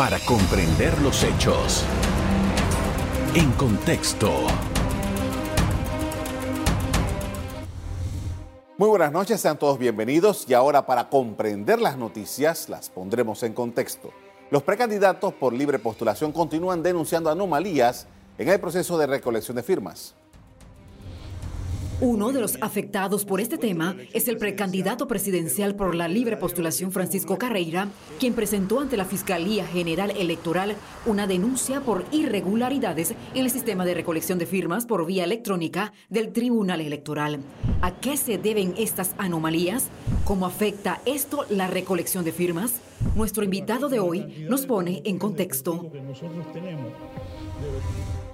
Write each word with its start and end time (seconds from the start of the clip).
para 0.00 0.18
comprender 0.20 0.98
los 1.02 1.22
hechos. 1.22 1.84
En 3.34 3.52
contexto. 3.52 4.32
Muy 8.78 8.88
buenas 8.88 9.12
noches, 9.12 9.42
sean 9.42 9.58
todos 9.58 9.78
bienvenidos 9.78 10.46
y 10.48 10.54
ahora 10.54 10.86
para 10.86 11.10
comprender 11.10 11.82
las 11.82 11.98
noticias 11.98 12.70
las 12.70 12.88
pondremos 12.88 13.42
en 13.42 13.52
contexto. 13.52 14.10
Los 14.50 14.62
precandidatos 14.62 15.34
por 15.34 15.52
libre 15.52 15.78
postulación 15.78 16.32
continúan 16.32 16.82
denunciando 16.82 17.28
anomalías 17.28 18.06
en 18.38 18.48
el 18.48 18.58
proceso 18.58 18.96
de 18.96 19.06
recolección 19.06 19.56
de 19.56 19.62
firmas. 19.62 20.14
Uno 22.02 22.32
de 22.32 22.40
los 22.40 22.56
afectados 22.62 23.26
por 23.26 23.42
este 23.42 23.58
tema 23.58 23.94
es 24.14 24.26
el 24.28 24.38
precandidato 24.38 25.06
presidencial 25.06 25.74
por 25.74 25.94
la 25.94 26.08
libre 26.08 26.38
postulación 26.38 26.92
Francisco 26.92 27.36
Carreira, 27.36 27.88
quien 28.18 28.32
presentó 28.32 28.80
ante 28.80 28.96
la 28.96 29.04
Fiscalía 29.04 29.66
General 29.66 30.10
Electoral 30.12 30.76
una 31.04 31.26
denuncia 31.26 31.82
por 31.82 32.06
irregularidades 32.10 33.10
en 33.34 33.44
el 33.44 33.50
sistema 33.50 33.84
de 33.84 33.92
recolección 33.92 34.38
de 34.38 34.46
firmas 34.46 34.86
por 34.86 35.04
vía 35.04 35.24
electrónica 35.24 35.92
del 36.08 36.32
Tribunal 36.32 36.80
Electoral. 36.80 37.40
¿A 37.82 38.00
qué 38.00 38.16
se 38.16 38.38
deben 38.38 38.72
estas 38.78 39.14
anomalías? 39.18 39.88
¿Cómo 40.24 40.46
afecta 40.46 41.02
esto 41.04 41.44
la 41.50 41.66
recolección 41.66 42.24
de 42.24 42.32
firmas? 42.32 42.80
Nuestro 43.14 43.44
invitado 43.44 43.90
de 43.90 44.00
hoy 44.00 44.46
nos 44.48 44.64
pone 44.64 45.02
en 45.04 45.18
contexto. 45.18 45.90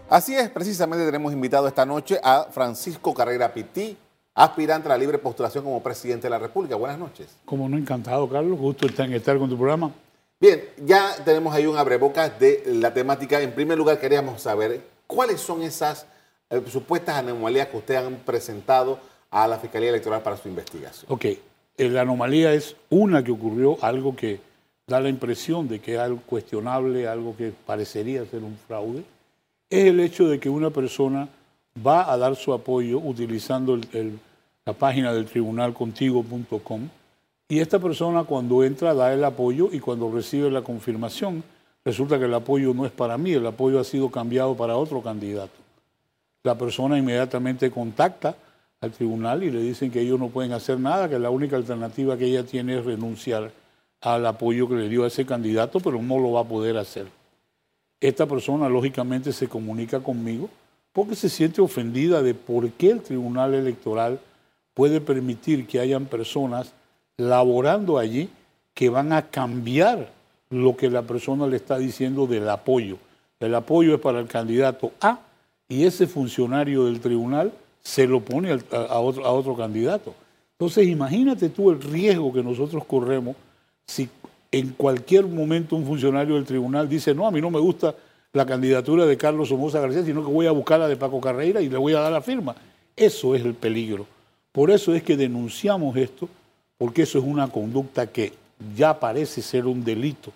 Así 0.08 0.36
es, 0.36 0.48
precisamente 0.50 1.04
tenemos 1.04 1.32
invitado 1.32 1.66
esta 1.66 1.84
noche 1.84 2.20
a 2.22 2.44
Francisco 2.44 3.12
Carrera 3.12 3.52
Pití, 3.52 3.96
aspirante 4.36 4.86
a 4.86 4.90
la 4.90 4.98
libre 4.98 5.18
postulación 5.18 5.64
como 5.64 5.82
presidente 5.82 6.26
de 6.26 6.30
la 6.30 6.38
República. 6.38 6.76
Buenas 6.76 6.96
noches. 6.96 7.26
Como 7.44 7.68
no, 7.68 7.76
encantado, 7.76 8.28
Carlos. 8.28 8.56
Gusto 8.56 8.86
estar, 8.86 9.12
estar 9.12 9.36
con 9.36 9.50
tu 9.50 9.56
programa. 9.56 9.90
Bien, 10.38 10.62
ya 10.84 11.16
tenemos 11.24 11.52
ahí 11.52 11.66
un 11.66 11.76
abrebocas 11.76 12.38
de 12.38 12.62
la 12.66 12.94
temática. 12.94 13.40
En 13.40 13.52
primer 13.52 13.76
lugar, 13.76 13.98
queríamos 13.98 14.40
saber 14.40 14.80
cuáles 15.08 15.40
son 15.40 15.62
esas 15.62 16.06
eh, 16.50 16.62
supuestas 16.68 17.16
anomalías 17.16 17.66
que 17.66 17.76
ustedes 17.76 18.06
han 18.06 18.14
presentado 18.18 19.00
a 19.28 19.48
la 19.48 19.58
Fiscalía 19.58 19.88
Electoral 19.88 20.22
para 20.22 20.36
su 20.36 20.46
investigación. 20.48 21.06
Ok, 21.10 21.24
eh, 21.24 21.40
la 21.78 22.02
anomalía 22.02 22.52
es 22.52 22.76
una 22.90 23.24
que 23.24 23.32
ocurrió, 23.32 23.76
algo 23.82 24.14
que 24.14 24.38
da 24.86 25.00
la 25.00 25.08
impresión 25.08 25.66
de 25.66 25.80
que 25.80 25.94
es 25.94 26.00
algo 26.00 26.20
cuestionable, 26.26 27.08
algo 27.08 27.36
que 27.36 27.52
parecería 27.66 28.24
ser 28.26 28.44
un 28.44 28.56
fraude 28.68 29.02
es 29.68 29.86
el 29.86 30.00
hecho 30.00 30.28
de 30.28 30.38
que 30.38 30.48
una 30.48 30.70
persona 30.70 31.28
va 31.84 32.10
a 32.10 32.16
dar 32.16 32.36
su 32.36 32.52
apoyo 32.52 32.98
utilizando 32.98 33.78
la 34.64 34.72
página 34.72 35.12
del 35.12 35.26
tribunal 35.26 35.74
contigo.com 35.74 36.88
y 37.48 37.58
esta 37.58 37.78
persona 37.78 38.24
cuando 38.24 38.64
entra 38.64 38.94
da 38.94 39.12
el 39.12 39.24
apoyo 39.24 39.68
y 39.72 39.80
cuando 39.80 40.10
recibe 40.10 40.50
la 40.50 40.62
confirmación 40.62 41.42
resulta 41.84 42.18
que 42.18 42.24
el 42.24 42.34
apoyo 42.34 42.74
no 42.74 42.86
es 42.86 42.92
para 42.92 43.18
mí, 43.18 43.32
el 43.32 43.46
apoyo 43.46 43.80
ha 43.80 43.84
sido 43.84 44.10
cambiado 44.10 44.56
para 44.56 44.76
otro 44.76 45.02
candidato. 45.02 45.54
La 46.42 46.56
persona 46.56 46.98
inmediatamente 46.98 47.70
contacta 47.70 48.36
al 48.80 48.92
tribunal 48.92 49.42
y 49.42 49.50
le 49.50 49.60
dicen 49.60 49.90
que 49.90 50.00
ellos 50.00 50.18
no 50.18 50.28
pueden 50.28 50.52
hacer 50.52 50.78
nada, 50.78 51.08
que 51.08 51.18
la 51.18 51.30
única 51.30 51.56
alternativa 51.56 52.16
que 52.16 52.26
ella 52.26 52.44
tiene 52.44 52.78
es 52.78 52.84
renunciar 52.84 53.50
al 54.00 54.26
apoyo 54.26 54.68
que 54.68 54.74
le 54.76 54.88
dio 54.88 55.04
a 55.04 55.08
ese 55.08 55.26
candidato, 55.26 55.80
pero 55.80 56.00
no 56.00 56.18
lo 56.18 56.32
va 56.32 56.42
a 56.42 56.44
poder 56.44 56.76
hacer 56.76 57.06
esta 58.00 58.26
persona 58.26 58.68
lógicamente 58.68 59.32
se 59.32 59.48
comunica 59.48 60.00
conmigo 60.00 60.48
porque 60.92 61.14
se 61.14 61.28
siente 61.28 61.60
ofendida 61.60 62.22
de 62.22 62.34
por 62.34 62.70
qué 62.70 62.90
el 62.90 63.02
Tribunal 63.02 63.54
Electoral 63.54 64.20
puede 64.74 65.00
permitir 65.00 65.66
que 65.66 65.80
hayan 65.80 66.06
personas 66.06 66.72
laborando 67.16 67.98
allí 67.98 68.28
que 68.74 68.88
van 68.90 69.12
a 69.12 69.22
cambiar 69.22 70.10
lo 70.50 70.76
que 70.76 70.90
la 70.90 71.02
persona 71.02 71.46
le 71.46 71.56
está 71.56 71.78
diciendo 71.78 72.26
del 72.26 72.48
apoyo. 72.48 72.98
El 73.40 73.54
apoyo 73.54 73.94
es 73.94 74.00
para 74.00 74.20
el 74.20 74.26
candidato 74.26 74.92
A 75.00 75.20
y 75.68 75.84
ese 75.84 76.06
funcionario 76.06 76.84
del 76.84 77.00
tribunal 77.00 77.52
se 77.82 78.06
lo 78.06 78.20
pone 78.20 78.50
a, 78.52 78.98
otro, 78.98 79.24
a 79.24 79.32
otro 79.32 79.56
candidato. 79.56 80.14
Entonces 80.52 80.86
imagínate 80.86 81.48
tú 81.48 81.70
el 81.70 81.80
riesgo 81.80 82.32
que 82.32 82.42
nosotros 82.42 82.84
corremos 82.84 83.36
si 83.86 84.08
en 84.52 84.70
cualquier 84.70 85.26
momento 85.26 85.76
un 85.76 85.86
funcionario 85.86 86.36
del 86.36 86.44
tribunal 86.44 86.88
dice, 86.88 87.14
no, 87.14 87.26
a 87.26 87.30
mí 87.30 87.40
no 87.40 87.50
me 87.50 87.60
gusta 87.60 87.94
la 88.32 88.46
candidatura 88.46 89.06
de 89.06 89.16
Carlos 89.16 89.48
Somoza 89.48 89.80
García, 89.80 90.04
sino 90.04 90.24
que 90.24 90.30
voy 90.30 90.46
a 90.46 90.50
buscar 90.50 90.78
la 90.78 90.88
de 90.88 90.96
Paco 90.96 91.20
Carreira 91.20 91.60
y 91.60 91.68
le 91.68 91.78
voy 91.78 91.94
a 91.94 92.00
dar 92.00 92.12
la 92.12 92.20
firma. 92.20 92.54
Eso 92.94 93.34
es 93.34 93.44
el 93.44 93.54
peligro. 93.54 94.06
Por 94.52 94.70
eso 94.70 94.94
es 94.94 95.02
que 95.02 95.16
denunciamos 95.16 95.96
esto, 95.96 96.28
porque 96.78 97.02
eso 97.02 97.18
es 97.18 97.24
una 97.24 97.48
conducta 97.48 98.06
que 98.06 98.32
ya 98.74 98.98
parece 98.98 99.42
ser 99.42 99.66
un 99.66 99.84
delito, 99.84 100.32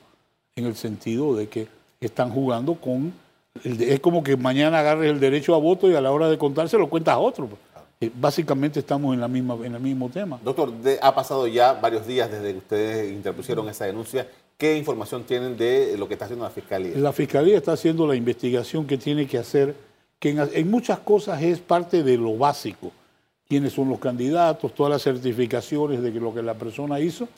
en 0.57 0.67
el 0.67 0.77
sentido 0.77 1.35
de 1.35 1.49
que 1.49 1.69
están 2.01 2.31
jugando 2.31 2.75
con... 2.75 3.13
es 3.65 4.01
como 4.01 4.23
que 4.23 4.37
mañana 4.37 4.81
agarres 4.81 5.11
el 5.11 5.21
derecho 5.21 5.55
a 5.55 5.59
voto 5.59 5.91
y 5.91 5.95
a 5.95 6.01
la 6.01 6.13
hora 6.13 6.29
de 6.29 6.39
contarse 6.39 6.77
lo 6.77 6.89
cuentas 6.89 7.15
a 7.15 7.19
otro. 7.19 7.49
Eh, 8.03 8.11
básicamente 8.15 8.81
estamos 8.81 9.13
en, 9.13 9.21
la 9.21 9.29
misma, 9.29 9.59
en 9.63 9.75
el 9.75 9.81
mismo 9.81 10.09
tema. 10.09 10.41
Doctor, 10.43 10.73
ha 11.03 11.15
pasado 11.15 11.47
ya 11.47 11.75
varios 11.75 12.07
días 12.07 12.31
desde 12.31 12.53
que 12.53 12.59
ustedes 12.59 13.13
interpusieron 13.13 13.69
esa 13.69 13.85
denuncia. 13.85 14.27
¿Qué 14.57 14.79
información 14.79 15.25
tienen 15.25 15.55
de 15.55 15.99
lo 15.99 16.09
que 16.09 16.15
está 16.15 16.25
haciendo 16.25 16.47
la 16.47 16.51
Fiscalía? 16.51 16.97
La 16.97 17.13
Fiscalía 17.13 17.59
está 17.59 17.73
haciendo 17.73 18.07
la 18.07 18.17
investigación 18.17 18.87
que 18.87 18.97
tiene 18.97 19.27
que 19.27 19.37
hacer, 19.37 19.75
que 20.19 20.31
en, 20.31 20.71
muchas 20.71 21.01
cosas 21.01 21.43
es 21.43 21.59
parte 21.59 22.03
de 22.03 22.17
lo 22.17 22.39
básico. 22.39 22.91
Quiénes 23.47 23.75
son 23.75 23.91
los 23.91 23.99
candidatos, 23.99 24.75
todas 24.75 24.93
las 24.93 25.03
certificaciones 25.03 26.01
de 26.01 26.11
que 26.11 26.21
lo 26.21 26.33
que 26.33 26.43
la 26.43 26.55
persona 26.55 27.01
hizo. 27.01 27.29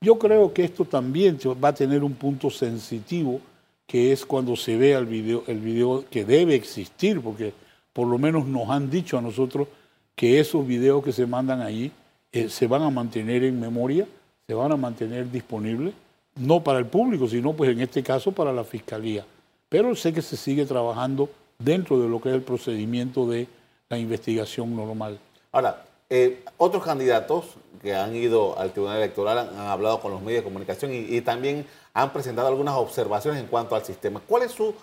Yo 0.00 0.20
creo 0.20 0.52
que 0.52 0.62
esto 0.62 0.84
también 0.84 1.36
va 1.62 1.70
a 1.70 1.74
tener 1.74 2.04
un 2.04 2.14
punto 2.14 2.48
sensitivo, 2.48 3.40
que 3.88 4.12
es 4.12 4.24
cuando 4.24 4.54
se 4.54 4.76
vea 4.76 4.98
el 4.98 5.06
video, 5.06 5.42
el 5.48 5.58
video 5.58 6.04
que 6.08 6.24
debe 6.24 6.54
existir, 6.54 7.20
porque 7.20 7.52
por 7.92 8.06
lo 8.06 8.18
menos 8.18 8.46
nos 8.46 8.70
han 8.70 8.88
dicho 8.88 9.18
a 9.18 9.20
nosotros 9.20 9.66
que 10.14 10.40
esos 10.40 10.66
videos 10.66 11.02
que 11.02 11.12
se 11.12 11.26
mandan 11.26 11.60
allí 11.60 11.92
eh, 12.32 12.48
se 12.48 12.66
van 12.66 12.82
a 12.82 12.90
mantener 12.90 13.44
en 13.44 13.60
memoria, 13.60 14.06
se 14.46 14.54
van 14.54 14.72
a 14.72 14.76
mantener 14.76 15.30
disponibles, 15.30 15.94
no 16.36 16.62
para 16.64 16.78
el 16.78 16.86
público, 16.86 17.28
sino 17.28 17.52
pues 17.52 17.70
en 17.70 17.80
este 17.80 18.02
caso 18.02 18.32
para 18.32 18.52
la 18.52 18.64
fiscalía. 18.64 19.24
Pero 19.68 19.94
sé 19.94 20.12
que 20.12 20.22
se 20.22 20.36
sigue 20.36 20.64
trabajando 20.64 21.28
dentro 21.58 22.00
de 22.00 22.08
lo 22.08 22.20
que 22.20 22.30
es 22.30 22.34
el 22.34 22.42
procedimiento 22.42 23.26
de 23.26 23.46
la 23.88 23.98
investigación 23.98 24.74
normal. 24.74 25.18
Ahora, 25.52 25.84
eh, 26.08 26.42
otros 26.56 26.82
candidatos 26.84 27.56
que 27.80 27.94
han 27.94 28.14
ido 28.14 28.58
al 28.58 28.72
Tribunal 28.72 28.98
Electoral 28.98 29.38
han, 29.38 29.56
hablado 29.56 30.00
con 30.00 30.12
los 30.12 30.20
medios 30.20 30.40
de 30.40 30.44
comunicación 30.44 30.92
y, 30.92 30.98
y, 30.98 31.20
también 31.20 31.66
han 31.94 32.12
presentado 32.12 32.48
algunas 32.48 32.74
observaciones 32.74 33.40
en 33.40 33.46
cuanto 33.46 33.74
al 33.74 33.84
sistema. 33.84 34.20
¿Cuál 34.26 34.42
es 34.42 34.52
su 34.52 34.74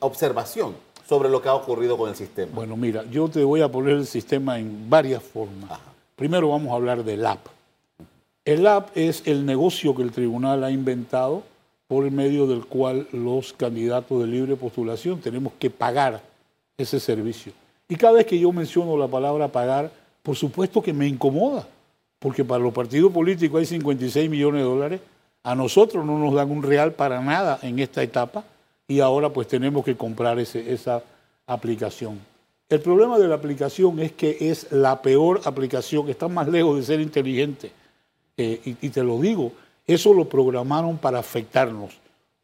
observación 0.00 0.74
sobre 1.08 1.28
lo 1.28 1.42
que 1.42 1.48
ha 1.48 1.54
ocurrido 1.54 1.96
con 1.96 2.08
el 2.08 2.16
sistema? 2.16 2.50
Bueno, 2.54 2.76
mira, 2.76 3.04
yo 3.10 3.28
te 3.28 3.44
voy 3.44 3.60
a 3.60 3.70
poner 3.70 3.96
el 3.96 4.06
sistema 4.06 4.58
en 4.58 4.88
varias 4.88 5.22
formas. 5.22 5.78
Primero 6.16 6.48
vamos 6.50 6.72
a 6.72 6.76
hablar 6.76 7.04
del 7.04 7.26
app. 7.26 7.46
El 8.44 8.66
app 8.66 8.96
es 8.96 9.22
el 9.26 9.46
negocio 9.46 9.94
que 9.94 10.02
el 10.02 10.12
tribunal 10.12 10.64
ha 10.64 10.70
inventado 10.70 11.42
por 11.86 12.04
el 12.04 12.10
medio 12.10 12.46
del 12.46 12.64
cual 12.64 13.06
los 13.12 13.52
candidatos 13.52 14.20
de 14.20 14.26
libre 14.26 14.56
postulación 14.56 15.20
tenemos 15.20 15.52
que 15.58 15.70
pagar 15.70 16.22
ese 16.78 16.98
servicio. 16.98 17.52
Y 17.88 17.96
cada 17.96 18.14
vez 18.14 18.26
que 18.26 18.38
yo 18.38 18.50
menciono 18.52 18.96
la 18.96 19.08
palabra 19.08 19.48
pagar, 19.48 19.90
por 20.22 20.36
supuesto 20.36 20.82
que 20.82 20.92
me 20.92 21.06
incomoda, 21.06 21.66
porque 22.18 22.44
para 22.44 22.62
los 22.62 22.72
partidos 22.72 23.12
políticos 23.12 23.60
hay 23.60 23.66
56 23.66 24.30
millones 24.30 24.62
de 24.62 24.68
dólares, 24.68 25.00
a 25.42 25.54
nosotros 25.54 26.04
no 26.06 26.18
nos 26.18 26.34
dan 26.34 26.50
un 26.50 26.62
real 26.62 26.92
para 26.92 27.20
nada 27.20 27.58
en 27.62 27.78
esta 27.78 28.02
etapa, 28.02 28.44
y 28.92 29.00
ahora 29.00 29.30
pues 29.30 29.48
tenemos 29.48 29.86
que 29.86 29.96
comprar 29.96 30.38
esa 30.38 31.02
aplicación. 31.46 32.20
El 32.68 32.80
problema 32.80 33.18
de 33.18 33.26
la 33.26 33.36
aplicación 33.36 33.98
es 34.00 34.12
que 34.12 34.36
es 34.38 34.70
la 34.70 35.00
peor 35.00 35.40
aplicación, 35.46 36.10
está 36.10 36.28
más 36.28 36.46
lejos 36.46 36.76
de 36.76 36.82
ser 36.82 37.00
inteligente. 37.00 37.72
Eh, 38.36 38.60
y, 38.62 38.86
y, 38.86 38.90
te 38.90 39.02
lo 39.02 39.18
digo, 39.18 39.52
eso 39.86 40.12
lo 40.12 40.28
programaron 40.28 40.98
para 40.98 41.18
afectarnos. 41.18 41.94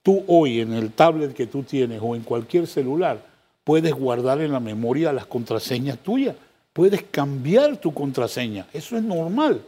Tú 0.03 0.25
hoy 0.27 0.61
en 0.61 0.73
el 0.73 0.91
tablet 0.93 1.35
que 1.35 1.47
tú 1.47 1.65
tienes 1.65 2.01
o 2.03 2.17
en 2.17 2.23
cualquier 2.23 2.67
celular 2.67 3.23
puedes 3.63 3.93
guardar 3.93 4.41
en 4.41 4.53
la 4.53 4.61
memoria 4.61 5.13
las 5.13 5.27
contraseñas 5.27 5.99
tuyas, 5.99 6.35
puedes 6.73 7.03
cambiar 7.11 7.77
tu 7.77 7.93
contraseña, 7.93 8.67
eso 8.73 8.97
es 8.97 9.03
normal. 9.03 9.61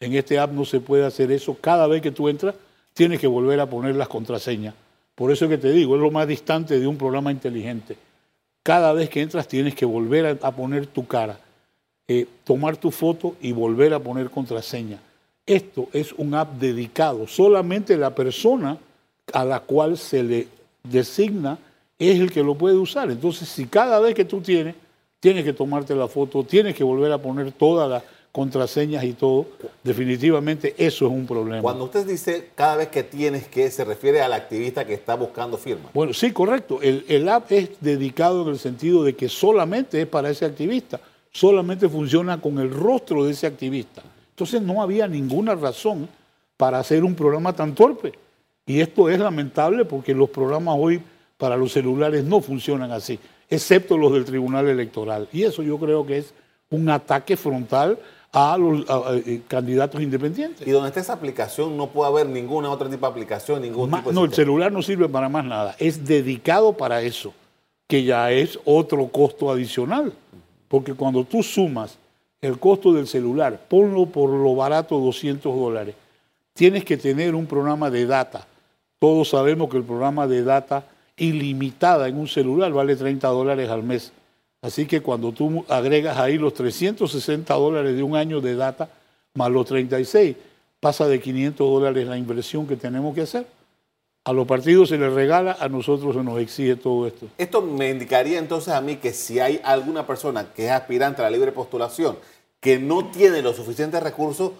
En 0.00 0.14
este 0.14 0.36
app 0.40 0.50
no 0.50 0.64
se 0.64 0.80
puede 0.80 1.06
hacer 1.06 1.30
eso, 1.30 1.56
cada 1.60 1.86
vez 1.86 2.02
que 2.02 2.10
tú 2.10 2.28
entras 2.28 2.56
tienes 2.92 3.20
que 3.20 3.28
volver 3.28 3.60
a 3.60 3.66
poner 3.66 3.94
las 3.94 4.08
contraseñas. 4.08 4.74
Por 5.14 5.30
eso 5.30 5.44
es 5.44 5.50
que 5.50 5.58
te 5.58 5.70
digo, 5.70 5.94
es 5.94 6.02
lo 6.02 6.10
más 6.10 6.26
distante 6.26 6.78
de 6.78 6.86
un 6.86 6.96
programa 6.96 7.30
inteligente. 7.30 7.96
Cada 8.62 8.92
vez 8.92 9.08
que 9.10 9.20
entras 9.20 9.46
tienes 9.46 9.74
que 9.74 9.84
volver 9.84 10.38
a, 10.42 10.50
poner 10.50 10.86
tu 10.86 11.06
cara, 11.06 11.38
eh, 12.08 12.26
tomar 12.44 12.76
tu 12.76 12.90
foto 12.90 13.36
y 13.40 13.52
volver 13.52 13.94
a 13.94 14.00
poner 14.00 14.30
contraseña. 14.30 14.98
Esto 15.46 15.88
es 15.92 16.12
un 16.14 16.34
app 16.34 16.54
dedicado. 16.54 17.26
Solamente 17.26 17.96
la 17.96 18.14
persona 18.14 18.78
a 19.32 19.44
la 19.44 19.60
cual 19.60 19.98
se 19.98 20.22
le 20.22 20.48
designa 20.82 21.58
es 21.98 22.18
el 22.18 22.32
que 22.32 22.42
lo 22.42 22.54
puede 22.54 22.76
usar. 22.76 23.10
Entonces, 23.10 23.48
si 23.48 23.66
cada 23.66 24.00
vez 24.00 24.14
que 24.14 24.24
tú 24.24 24.40
tienes, 24.40 24.74
tienes 25.20 25.44
que 25.44 25.52
tomarte 25.52 25.94
la 25.94 26.08
foto, 26.08 26.44
tienes 26.44 26.74
que 26.74 26.84
volver 26.84 27.12
a 27.12 27.18
poner 27.18 27.52
toda 27.52 27.86
la 27.86 28.02
contraseñas 28.34 29.04
y 29.04 29.12
todo, 29.12 29.46
definitivamente 29.84 30.74
eso 30.76 31.06
es 31.06 31.12
un 31.12 31.24
problema. 31.24 31.62
Cuando 31.62 31.84
usted 31.84 32.04
dice 32.04 32.50
cada 32.56 32.74
vez 32.74 32.88
que 32.88 33.04
tienes 33.04 33.46
que, 33.46 33.70
se 33.70 33.84
refiere 33.84 34.22
al 34.22 34.32
activista 34.32 34.84
que 34.84 34.92
está 34.92 35.14
buscando 35.14 35.56
firmas. 35.56 35.92
Bueno, 35.94 36.12
sí, 36.12 36.32
correcto. 36.32 36.82
El, 36.82 37.04
el 37.06 37.28
app 37.28 37.52
es 37.52 37.70
dedicado 37.80 38.42
en 38.42 38.48
el 38.48 38.58
sentido 38.58 39.04
de 39.04 39.14
que 39.14 39.28
solamente 39.28 40.02
es 40.02 40.08
para 40.08 40.30
ese 40.30 40.44
activista, 40.44 40.98
solamente 41.30 41.88
funciona 41.88 42.40
con 42.40 42.58
el 42.58 42.72
rostro 42.72 43.24
de 43.24 43.30
ese 43.30 43.46
activista. 43.46 44.02
Entonces 44.30 44.60
no 44.60 44.82
había 44.82 45.06
ninguna 45.06 45.54
razón 45.54 46.08
para 46.56 46.80
hacer 46.80 47.04
un 47.04 47.14
programa 47.14 47.52
tan 47.52 47.72
torpe. 47.72 48.14
Y 48.66 48.80
esto 48.80 49.08
es 49.08 49.20
lamentable 49.20 49.84
porque 49.84 50.12
los 50.12 50.28
programas 50.28 50.74
hoy 50.76 51.00
para 51.38 51.56
los 51.56 51.70
celulares 51.70 52.24
no 52.24 52.40
funcionan 52.40 52.90
así, 52.90 53.16
excepto 53.48 53.96
los 53.96 54.12
del 54.12 54.24
Tribunal 54.24 54.66
Electoral. 54.66 55.28
Y 55.32 55.44
eso 55.44 55.62
yo 55.62 55.78
creo 55.78 56.04
que 56.04 56.18
es 56.18 56.34
un 56.70 56.88
ataque 56.88 57.36
frontal 57.36 57.96
a 58.34 58.58
los 58.58 58.84
eh, 59.26 59.42
candidatos 59.46 60.02
independientes. 60.02 60.66
Y 60.66 60.70
donde 60.72 60.88
está 60.88 61.00
esa 61.00 61.12
aplicación 61.12 61.76
no 61.76 61.86
puede 61.86 62.10
haber 62.10 62.26
ninguna 62.26 62.68
otra 62.70 62.90
tipo 62.90 63.06
de 63.06 63.12
aplicación, 63.12 63.62
ningún 63.62 63.90
tipo 63.90 64.08
de 64.10 64.14
No, 64.14 64.24
el 64.24 64.34
celular 64.34 64.72
no 64.72 64.82
sirve 64.82 65.08
para 65.08 65.28
más 65.28 65.44
nada, 65.44 65.76
es 65.78 66.04
dedicado 66.04 66.72
para 66.72 67.00
eso, 67.02 67.32
que 67.86 68.02
ya 68.02 68.32
es 68.32 68.58
otro 68.64 69.06
costo 69.06 69.50
adicional. 69.50 70.12
Porque 70.66 70.94
cuando 70.94 71.24
tú 71.24 71.44
sumas 71.44 71.96
el 72.40 72.58
costo 72.58 72.92
del 72.92 73.06
celular, 73.06 73.60
ponlo 73.68 74.06
por 74.06 74.28
lo 74.28 74.56
barato 74.56 74.98
200 74.98 75.54
dólares, 75.54 75.94
tienes 76.52 76.84
que 76.84 76.96
tener 76.96 77.36
un 77.36 77.46
programa 77.46 77.88
de 77.88 78.04
data. 78.04 78.48
Todos 78.98 79.28
sabemos 79.28 79.70
que 79.70 79.76
el 79.76 79.84
programa 79.84 80.26
de 80.26 80.42
data 80.42 80.84
ilimitada 81.16 82.08
en 82.08 82.18
un 82.18 82.26
celular 82.26 82.72
vale 82.72 82.96
30 82.96 83.28
dólares 83.28 83.70
al 83.70 83.84
mes. 83.84 84.12
Así 84.64 84.86
que 84.86 85.02
cuando 85.02 85.30
tú 85.30 85.62
agregas 85.68 86.16
ahí 86.16 86.38
los 86.38 86.54
360 86.54 87.52
dólares 87.52 87.94
de 87.94 88.02
un 88.02 88.16
año 88.16 88.40
de 88.40 88.56
data 88.56 88.88
más 89.34 89.50
los 89.50 89.66
36, 89.66 90.36
pasa 90.80 91.06
de 91.06 91.20
500 91.20 91.58
dólares 91.70 92.08
la 92.08 92.16
inversión 92.16 92.66
que 92.66 92.74
tenemos 92.74 93.14
que 93.14 93.20
hacer. 93.20 93.46
A 94.24 94.32
los 94.32 94.46
partidos 94.46 94.88
se 94.88 94.96
les 94.96 95.12
regala, 95.12 95.58
a 95.60 95.68
nosotros 95.68 96.14
se 96.14 96.22
nos 96.22 96.38
exige 96.38 96.76
todo 96.76 97.06
esto. 97.06 97.26
Esto 97.36 97.60
me 97.60 97.90
indicaría 97.90 98.38
entonces 98.38 98.72
a 98.72 98.80
mí 98.80 98.96
que 98.96 99.12
si 99.12 99.38
hay 99.38 99.60
alguna 99.64 100.06
persona 100.06 100.46
que 100.56 100.64
es 100.64 100.72
aspirante 100.72 101.20
a 101.20 101.24
la 101.24 101.30
libre 101.30 101.52
postulación 101.52 102.16
que 102.58 102.78
no 102.78 103.10
tiene 103.10 103.42
los 103.42 103.56
suficientes 103.56 104.02
recursos, 104.02 104.52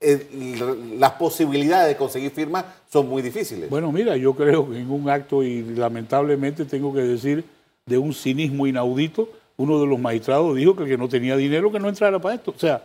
eh, 0.00 0.56
las 0.98 1.12
posibilidades 1.12 1.88
de 1.88 1.96
conseguir 1.96 2.30
firmas 2.30 2.64
son 2.90 3.10
muy 3.10 3.20
difíciles. 3.20 3.68
Bueno, 3.68 3.92
mira, 3.92 4.16
yo 4.16 4.32
creo 4.32 4.70
que 4.70 4.78
en 4.78 4.90
un 4.90 5.10
acto, 5.10 5.42
y 5.42 5.62
lamentablemente 5.64 6.64
tengo 6.64 6.94
que 6.94 7.02
decir, 7.02 7.44
de 7.84 7.98
un 7.98 8.14
cinismo 8.14 8.66
inaudito, 8.66 9.28
uno 9.60 9.78
de 9.78 9.86
los 9.86 9.98
magistrados 9.98 10.56
dijo 10.56 10.74
que 10.74 10.96
no 10.96 11.06
tenía 11.06 11.36
dinero 11.36 11.70
que 11.70 11.78
no 11.78 11.90
entrara 11.90 12.18
para 12.18 12.34
esto. 12.34 12.54
O 12.56 12.58
sea, 12.58 12.82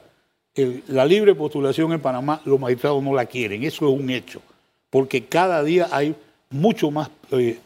la 0.90 1.06
libre 1.06 1.34
postulación 1.34 1.94
en 1.94 2.02
Panamá, 2.02 2.42
los 2.44 2.60
magistrados 2.60 3.02
no 3.02 3.14
la 3.14 3.26
quieren, 3.26 3.64
eso 3.64 3.88
es 3.88 3.98
un 3.98 4.10
hecho, 4.10 4.42
porque 4.90 5.24
cada 5.24 5.64
día 5.64 5.88
hay 5.90 6.14
mucho 6.50 6.92
más 6.92 7.10
eh, 7.32 7.60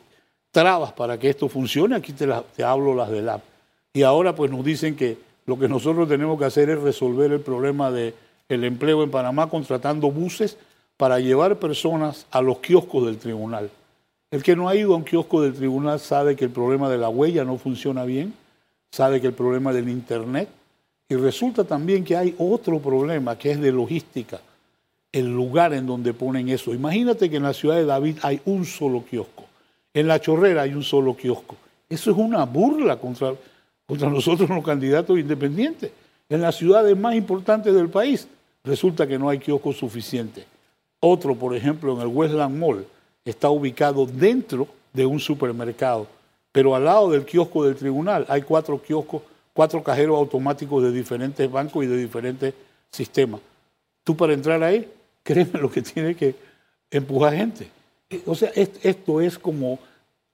trabas 0.51 0.93
para 0.93 1.17
que 1.17 1.27
esto 1.27 1.49
funcione. 1.49 1.95
Aquí 1.95 2.13
te, 2.13 2.31
hablo 2.63 2.93
las 2.93 3.09
del 3.09 3.29
app. 3.29 3.41
Y 3.93 4.03
ahora 4.03 4.35
pues 4.35 4.51
nos 4.51 4.63
dicen 4.63 4.95
que 4.95 5.17
lo 5.47 5.57
que 5.57 5.67
nosotros 5.67 6.07
tenemos 6.07 6.37
que 6.37 6.45
hacer 6.45 6.69
es 6.69 6.79
resolver 6.79 7.31
el 7.31 7.41
problema 7.41 7.89
del 7.89 8.13
el 8.47 8.63
empleo 8.63 9.01
en 9.01 9.09
Panamá 9.09 9.49
contratando 9.49 10.11
buses 10.11 10.55
para 10.97 11.19
llevar 11.19 11.57
personas 11.57 12.27
a 12.29 12.43
los 12.43 12.59
kioscos 12.59 13.07
del 13.07 13.17
tribunal. 13.17 13.71
El 14.29 14.43
que 14.43 14.55
no 14.55 14.69
ha 14.69 14.75
ido 14.75 14.93
a 14.93 14.97
un 14.97 15.03
kiosco 15.03 15.41
del 15.41 15.55
tribunal 15.55 15.99
sabe 15.99 16.35
que 16.35 16.45
el 16.45 16.51
problema 16.51 16.89
de 16.89 16.99
la 16.99 17.09
huella 17.09 17.43
no 17.43 17.57
funciona 17.57 18.05
bien, 18.05 18.35
sabe 18.91 19.21
que 19.21 19.27
el 19.27 19.33
problema 19.33 19.73
del 19.73 19.89
Internet, 19.89 20.49
y 21.07 21.15
resulta 21.15 21.63
también 21.63 22.03
que 22.03 22.15
hay 22.15 22.35
otro 22.37 22.79
problema 22.79 23.37
que 23.37 23.51
es 23.51 23.59
de 23.59 23.71
logística, 23.71 24.39
el 25.11 25.27
lugar 25.33 25.73
en 25.73 25.87
donde 25.87 26.13
ponen 26.13 26.49
eso. 26.49 26.73
Imagínate 26.73 27.29
que 27.29 27.37
en 27.37 27.43
la 27.43 27.53
ciudad 27.53 27.75
de 27.75 27.85
David 27.85 28.17
hay 28.21 28.41
un 28.45 28.65
solo 28.65 29.03
kiosco, 29.03 29.45
en 29.93 30.07
la 30.07 30.21
chorrera 30.21 30.63
hay 30.63 30.73
un 30.73 30.83
solo 30.83 31.15
kiosco. 31.15 31.55
Eso 31.89 32.11
es 32.11 32.17
una 32.17 32.45
burla 32.45 32.97
contra, 32.97 33.33
contra 33.87 34.09
nosotros 34.09 34.47
los 34.47 34.63
candidatos 34.63 35.17
independientes. 35.17 35.91
En 36.29 36.41
las 36.41 36.55
ciudades 36.55 36.95
más 36.95 37.15
importantes 37.15 37.73
del 37.73 37.89
país 37.89 38.27
resulta 38.63 39.07
que 39.07 39.17
no 39.17 39.29
hay 39.29 39.39
kioscos 39.39 39.77
suficientes. 39.77 40.45
Otro, 40.99 41.33
por 41.33 41.55
ejemplo, 41.55 41.93
en 41.95 42.01
el 42.01 42.07
Westland 42.07 42.55
Mall, 42.55 42.85
está 43.25 43.49
ubicado 43.49 44.05
dentro 44.05 44.67
de 44.93 45.07
un 45.07 45.19
supermercado 45.19 46.05
pero 46.51 46.75
al 46.75 46.85
lado 46.85 47.09
del 47.11 47.25
kiosco 47.25 47.63
del 47.63 47.75
tribunal 47.75 48.25
hay 48.27 48.41
cuatro 48.41 48.81
kioscos, 48.81 49.21
cuatro 49.53 49.83
cajeros 49.83 50.17
automáticos 50.17 50.83
de 50.83 50.91
diferentes 50.91 51.49
bancos 51.49 51.83
y 51.83 51.87
de 51.87 51.97
diferentes 51.97 52.53
sistemas. 52.89 53.41
Tú 54.03 54.15
para 54.15 54.33
entrar 54.33 54.61
ahí, 54.63 54.89
créeme 55.23 55.59
lo 55.59 55.69
que 55.69 55.81
tiene 55.81 56.15
que 56.15 56.35
empujar 56.89 57.35
gente. 57.35 57.67
O 58.25 58.33
sea, 58.33 58.51
esto 58.55 59.21
es 59.21 59.37
como 59.37 59.77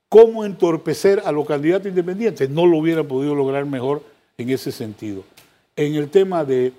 cómo 0.08 0.46
entorpecer 0.46 1.22
a 1.26 1.32
los 1.34 1.46
candidatos 1.46 1.88
independientes. 1.88 2.50
No 2.50 2.66
lo 2.66 2.78
hubiera 2.78 3.04
podido 3.04 3.36
lograr 3.36 3.66
mejor 3.66 4.02
en 4.38 4.50
ese 4.50 4.72
sentido. 4.72 5.24
En 5.76 5.96
el 5.96 6.10
tema 6.10 6.46
de 6.46 6.72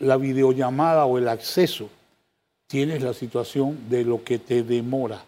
la 0.00 0.16
videollamada 0.16 1.04
o 1.04 1.18
el 1.18 1.28
acceso, 1.28 1.90
tienes 2.66 3.02
la 3.02 3.12
situación 3.12 3.78
de 3.90 4.04
lo 4.04 4.24
que 4.24 4.38
te 4.38 4.62
demora 4.62 5.22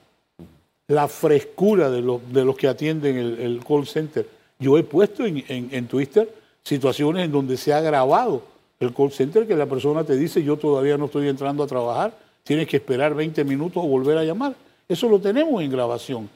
la 0.89 1.09
frescura 1.09 1.91
de, 1.91 2.03
de 2.31 2.45
los 2.45 2.57
que 2.57 2.69
atienden 2.69 3.17
el, 3.17 3.65
call 3.67 3.87
center. 3.87 4.29
Yo 4.59 4.79
he 4.79 4.83
puesto 4.83 5.25
en, 5.27 5.89
Twitter 5.89 6.33
situaciones 6.63 7.25
en 7.25 7.33
donde 7.33 7.57
se 7.57 7.73
ha 7.73 7.81
grabado 7.81 8.43
el 8.81 8.95
call 8.95 9.13
center 9.13 9.47
que 9.47 9.57
la 9.57 9.67
persona 9.67 10.05
te 10.05 10.17
dice 10.17 10.43
yo 10.43 10.57
todavía 10.57 10.97
no 10.97 11.07
estoy 11.07 11.29
entrando 11.29 11.63
a 11.63 11.67
trabajar, 11.67 12.17
tienes 12.45 12.69
que 12.69 12.77
esperar 12.77 13.15
20 13.15 13.45
minutos 13.45 13.83
o 13.83 13.87
volver 13.87 14.19
a 14.19 14.25
llamar. 14.25 14.55
Eso 14.89 15.09
lo 15.09 15.19
tenemos 15.19 15.63
en 15.63 15.71
grabación, 15.71 16.29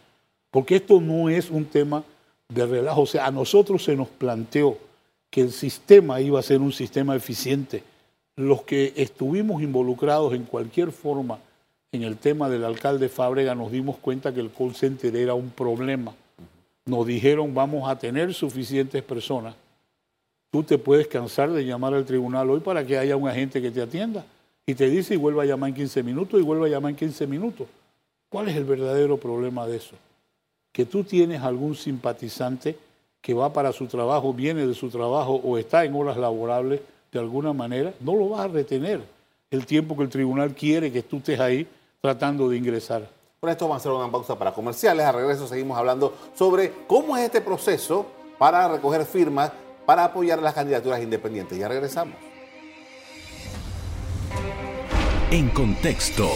porque 0.51 0.77
esto 0.77 1.01
no 1.01 1.29
es 1.29 1.51
un 1.51 1.65
tema 1.65 2.03
de 2.49 2.67
relajo. 2.67 3.03
O 3.03 3.07
sea, 3.07 3.27
a 3.27 3.31
nosotros 3.31 3.85
se 3.85 3.95
nos 3.95 4.09
planteó 4.09 4.77
que 5.31 5.43
el 5.43 5.53
sistema 5.53 6.21
iba 6.21 6.41
a 6.41 6.43
ser 6.43 6.61
un 6.61 6.73
sistema 6.73 7.15
eficiente. 7.15 7.85
Los 8.35 8.63
que 8.63 8.93
estuvimos 8.97 9.63
involucrados 9.63 10.35
en 10.35 10.45
cualquier 10.45 10.91
forma 10.91 11.39
en 11.93 12.05
el 12.05 12.19
tema 12.19 12.49
del 12.49 12.65
alcalde 12.65 13.09
Fábrega 13.09 13.55
nos 13.55 13.73
dimos 13.73 13.97
cuenta 13.99 14.33
que 14.33 14.41
el 14.41 14.51
call 14.51 14.75
center 14.75 15.15
era 15.17 15.35
un 15.35 15.51
problema. 15.51 16.15
Nos 16.87 17.07
dijeron 17.07 17.53
vamos 17.53 17.91
a 17.91 17.99
tener 17.99 18.33
suficientes 18.33 19.03
personas. 19.03 19.55
Tú 20.51 20.63
te 20.63 20.79
puedes 20.79 21.09
cansar 21.09 21.51
de 21.51 21.65
llamar 21.65 21.95
al 21.95 22.05
tribunal 22.05 22.49
hoy 22.51 22.61
para 22.61 22.85
que 22.85 22.99
haya 22.99 23.17
un 23.17 23.29
agente 23.29 23.61
que 23.61 23.71
te 23.71 23.83
atienda 23.83 24.25
y 24.67 24.75
te 24.75 24.89
dice 24.89 25.15
y 25.15 25.17
vuelva 25.17 25.43
a 25.43 25.47
llamar 25.47 25.71
en 25.71 25.77
15 25.77 26.03
minutos 26.03 26.41
y 26.41 26.43
vuelva 26.43 26.67
a 26.67 26.69
llamar 26.69 26.91
en 26.91 26.97
15 26.97 27.27
minutos. 27.27 27.67
¿Cuál 28.29 28.49
es 28.49 28.57
el 28.57 28.65
verdadero 28.65 29.17
problema 29.17 29.67
de 29.67 29.77
eso? 29.77 29.97
Que 30.73 30.87
tú 30.87 31.03
tienes 31.03 31.43
algún 31.43 31.75
simpatizante 31.75 32.77
que 33.21 33.35
va 33.35 33.53
para 33.53 33.73
su 33.73 33.87
trabajo, 33.87 34.33
viene 34.33 34.67
de 34.67 34.75
su 34.75 34.89
trabajo 34.89 35.35
o 35.35 35.59
está 35.59 35.85
en 35.85 35.95
horas 35.95 36.17
laborables 36.17 36.81
de 37.11 37.19
alguna 37.19 37.53
manera, 37.53 37.93
no 38.01 38.15
lo 38.15 38.29
vas 38.29 38.43
a 38.43 38.49
retener 38.49 39.03
el 39.51 39.67
tiempo 39.67 39.97
que 39.97 40.05
el 40.05 40.09
tribunal 40.09 40.55
quiere 40.55 40.93
que 40.93 41.03
tú 41.03 41.17
estés 41.17 41.41
ahí 41.41 41.67
tratando 42.01 42.49
de 42.49 42.57
ingresar. 42.57 43.09
Por 43.41 43.51
esto 43.51 43.67
vamos 43.67 43.77
a 43.77 43.79
hacer 43.81 43.93
una 43.93 44.11
pausa 44.11 44.39
para 44.39 44.53
comerciales. 44.53 45.05
A 45.05 45.13
regreso 45.13 45.47
seguimos 45.47 45.79
hablando 45.79 46.15
sobre 46.35 46.73
cómo 46.87 47.17
es 47.17 47.25
este 47.25 47.41
proceso 47.41 48.07
para 48.39 48.69
recoger 48.69 49.05
firmas 49.05 49.53
para 49.87 50.05
apoyar 50.05 50.39
a 50.39 50.43
las 50.43 50.55
candidaturas 50.55 51.03
independientes. 51.03 51.59
Ya 51.59 51.69
regresamos. 51.69 52.17
En 55.31 55.49
contexto. 55.51 56.29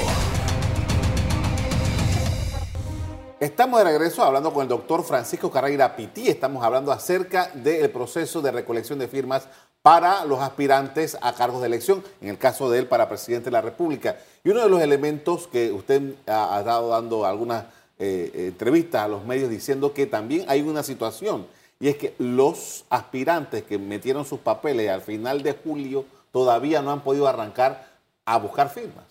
Estamos 3.41 3.79
de 3.81 3.85
regreso 3.85 4.23
hablando 4.23 4.53
con 4.55 4.63
el 4.63 4.69
doctor 4.69 5.05
Francisco 5.05 5.51
Carreira 5.51 5.97
Pití. 5.97 6.29
Estamos 6.29 6.65
hablando 6.65 6.91
acerca 6.93 7.51
del 7.53 7.91
proceso 7.91 8.41
de 8.41 8.51
recolección 8.51 8.99
de 8.99 9.09
firmas 9.09 9.49
para 9.85 10.25
los 10.25 10.41
aspirantes 10.41 11.15
a 11.21 11.35
cargos 11.35 11.61
de 11.61 11.67
elección, 11.67 12.03
en 12.23 12.31
el 12.31 12.39
caso 12.39 12.71
de 12.71 12.79
él 12.79 12.87
para 12.87 13.07
presidente 13.07 13.45
de 13.45 13.51
la 13.51 13.61
República. 13.61 14.17
Y 14.43 14.49
uno 14.49 14.63
de 14.63 14.71
los 14.71 14.81
elementos 14.81 15.47
que 15.47 15.71
usted 15.73 16.15
ha, 16.27 16.63
dado 16.63 16.89
dando 16.89 17.27
algunas 17.27 17.67
eh, 17.99 18.47
entrevistas 18.49 19.03
a 19.03 19.09
los 19.09 19.27
medios 19.27 19.51
diciendo 19.51 19.93
que 19.93 20.07
también 20.07 20.47
hay 20.49 20.63
una 20.63 20.83
situación, 20.83 21.47
y 21.79 21.89
es 21.89 21.99
que 21.99 22.15
los 22.17 22.87
aspirantes 22.89 23.63
que 23.65 23.77
metieron 23.77 24.25
sus 24.25 24.41
papeles 24.41 24.89
al 24.89 25.03
final 25.03 25.43
de 25.43 25.53
julio 25.53 26.07
todavía 26.33 26.81
no 26.81 26.91
han 26.91 27.03
podido 27.03 27.29
arrancar 27.29 27.87
a 28.25 28.39
buscar 28.39 28.71
firmas. 28.71 29.05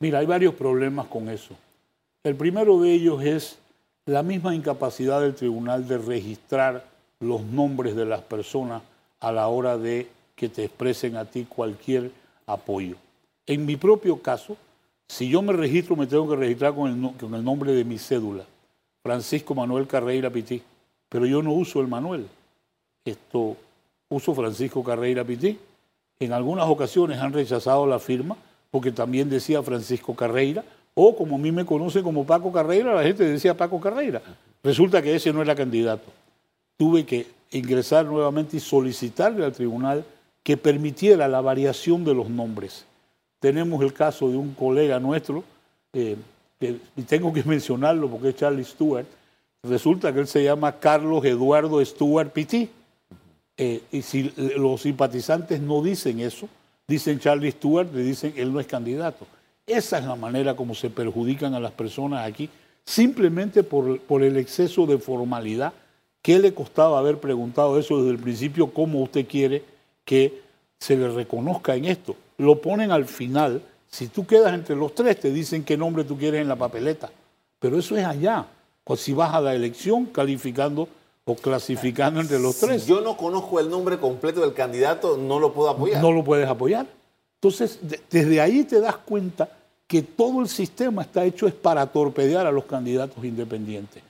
Mira, 0.00 0.18
hay 0.18 0.26
varios 0.26 0.52
problemas 0.52 1.06
con 1.06 1.30
eso. 1.30 1.54
El 2.24 2.36
primero 2.36 2.78
de 2.78 2.92
ellos 2.92 3.22
es 3.22 3.56
la 4.04 4.22
misma 4.22 4.54
incapacidad 4.54 5.22
del 5.22 5.34
tribunal 5.34 5.88
de 5.88 5.96
registrar 5.96 6.84
los 7.20 7.40
nombres 7.40 7.96
de 7.96 8.04
las 8.04 8.20
personas 8.20 8.82
a 9.20 9.32
la 9.32 9.48
hora 9.48 9.78
de 9.78 10.08
que 10.34 10.48
te 10.48 10.64
expresen 10.64 11.16
a 11.16 11.24
ti 11.24 11.46
cualquier 11.48 12.10
apoyo. 12.46 12.96
En 13.46 13.66
mi 13.66 13.76
propio 13.76 14.20
caso, 14.20 14.56
si 15.06 15.28
yo 15.28 15.42
me 15.42 15.52
registro, 15.52 15.96
me 15.96 16.06
tengo 16.06 16.28
que 16.28 16.36
registrar 16.36 16.74
con 16.74 16.90
el, 16.90 17.16
con 17.18 17.34
el 17.34 17.44
nombre 17.44 17.72
de 17.72 17.84
mi 17.84 17.98
cédula, 17.98 18.44
Francisco 19.02 19.54
Manuel 19.54 19.86
Carreira 19.86 20.30
Pití, 20.30 20.62
pero 21.08 21.26
yo 21.26 21.42
no 21.42 21.52
uso 21.52 21.80
el 21.80 21.88
Manuel. 21.88 22.26
Esto 23.04 23.56
uso 24.08 24.34
Francisco 24.34 24.82
Carreira 24.82 25.24
Pití 25.24 25.58
en 26.20 26.34
algunas 26.34 26.68
ocasiones 26.68 27.18
han 27.18 27.32
rechazado 27.32 27.86
la 27.86 27.98
firma 27.98 28.36
porque 28.70 28.92
también 28.92 29.28
decía 29.30 29.62
Francisco 29.62 30.14
Carreira, 30.14 30.62
o 30.94 31.16
como 31.16 31.36
a 31.36 31.38
mí 31.38 31.50
me 31.50 31.64
conoce 31.64 32.02
como 32.02 32.24
Paco 32.24 32.52
Carreira, 32.52 32.94
la 32.94 33.02
gente 33.02 33.24
decía 33.24 33.56
Paco 33.56 33.80
Carreira. 33.80 34.20
Resulta 34.62 35.00
que 35.02 35.14
ese 35.14 35.32
no 35.32 35.40
era 35.40 35.54
candidato. 35.54 36.04
Tuve 36.76 37.04
que 37.04 37.26
ingresar 37.50 38.06
nuevamente 38.06 38.56
y 38.56 38.60
solicitarle 38.60 39.44
al 39.44 39.52
tribunal 39.52 40.04
que 40.42 40.56
permitiera 40.56 41.28
la 41.28 41.40
variación 41.40 42.04
de 42.04 42.14
los 42.14 42.28
nombres. 42.30 42.84
Tenemos 43.40 43.82
el 43.82 43.92
caso 43.92 44.28
de 44.30 44.36
un 44.36 44.54
colega 44.54 45.00
nuestro, 45.00 45.44
eh, 45.92 46.16
y 46.60 47.02
tengo 47.02 47.32
que 47.32 47.42
mencionarlo 47.46 48.08
porque 48.08 48.30
es 48.30 48.36
Charlie 48.36 48.64
Stewart, 48.64 49.06
resulta 49.62 50.12
que 50.12 50.20
él 50.20 50.26
se 50.26 50.44
llama 50.44 50.78
Carlos 50.78 51.24
Eduardo 51.24 51.84
Stewart 51.84 52.30
Pitti. 52.30 52.68
Eh, 53.56 53.82
y 53.92 54.00
si 54.00 54.32
los 54.56 54.80
simpatizantes 54.80 55.60
no 55.60 55.82
dicen 55.82 56.20
eso, 56.20 56.48
dicen 56.88 57.18
Charlie 57.18 57.50
Stewart, 57.50 57.92
le 57.92 58.02
dicen 58.02 58.32
él 58.36 58.52
no 58.52 58.60
es 58.60 58.66
candidato. 58.66 59.26
Esa 59.66 59.98
es 59.98 60.04
la 60.04 60.16
manera 60.16 60.56
como 60.56 60.74
se 60.74 60.88
perjudican 60.88 61.54
a 61.54 61.60
las 61.60 61.72
personas 61.72 62.26
aquí, 62.26 62.48
simplemente 62.84 63.62
por, 63.62 64.00
por 64.00 64.22
el 64.22 64.36
exceso 64.38 64.86
de 64.86 64.98
formalidad. 64.98 65.74
¿Qué 66.22 66.38
le 66.38 66.52
costaba 66.52 66.98
haber 66.98 67.18
preguntado 67.18 67.78
eso 67.78 67.98
desde 67.98 68.10
el 68.10 68.18
principio? 68.18 68.72
¿Cómo 68.72 69.00
usted 69.02 69.26
quiere 69.26 69.64
que 70.04 70.42
se 70.78 70.96
le 70.96 71.08
reconozca 71.08 71.74
en 71.74 71.86
esto? 71.86 72.14
Lo 72.38 72.60
ponen 72.60 72.90
al 72.90 73.06
final. 73.06 73.62
Si 73.88 74.08
tú 74.08 74.26
quedas 74.26 74.52
entre 74.54 74.76
los 74.76 74.94
tres, 74.94 75.18
te 75.18 75.30
dicen 75.30 75.64
qué 75.64 75.76
nombre 75.76 76.04
tú 76.04 76.18
quieres 76.18 76.42
en 76.42 76.48
la 76.48 76.56
papeleta. 76.56 77.10
Pero 77.58 77.78
eso 77.78 77.96
es 77.96 78.04
allá. 78.04 78.46
Si 78.96 79.12
vas 79.12 79.32
a 79.34 79.40
la 79.40 79.54
elección 79.54 80.06
calificando 80.06 80.88
o 81.24 81.36
clasificando 81.36 82.20
entre 82.20 82.40
los 82.40 82.56
tres. 82.56 82.82
Si 82.82 82.88
yo 82.88 83.00
no 83.00 83.16
conozco 83.16 83.60
el 83.60 83.70
nombre 83.70 83.98
completo 83.98 84.40
del 84.40 84.52
candidato, 84.52 85.16
no 85.16 85.38
lo 85.38 85.52
puedo 85.52 85.70
apoyar. 85.70 86.02
No 86.02 86.10
lo 86.12 86.24
puedes 86.24 86.48
apoyar. 86.48 86.86
Entonces, 87.36 87.78
desde 88.10 88.40
ahí 88.40 88.64
te 88.64 88.80
das 88.80 88.96
cuenta 88.96 89.48
que 89.86 90.02
todo 90.02 90.40
el 90.40 90.48
sistema 90.48 91.02
está 91.02 91.24
hecho 91.24 91.46
es 91.46 91.54
para 91.54 91.86
torpedear 91.86 92.46
a 92.46 92.52
los 92.52 92.64
candidatos 92.64 93.24
independientes. 93.24 94.02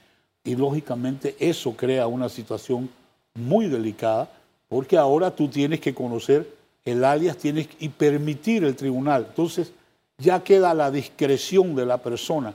Y 0.51 0.57
lógicamente 0.57 1.37
eso 1.39 1.77
crea 1.77 2.09
una 2.09 2.29
situación 2.29 2.91
muy 3.35 3.69
delicada 3.69 4.29
porque 4.69 4.99
ahora 4.99 5.31
tú 5.31 5.47
tienes 5.47 5.79
que 5.79 5.95
conocer 5.95 6.45
el 6.85 7.05
alias 7.05 7.37
tienes, 7.37 7.69
y 7.79 7.89
permitir 7.89 8.65
el 8.65 8.75
tribunal. 8.75 9.27
Entonces 9.29 9.71
ya 10.19 10.43
queda 10.43 10.75
la 10.75 10.91
discreción 10.91 11.77
de 11.77 11.87
la 11.87 11.99
persona 11.99 12.53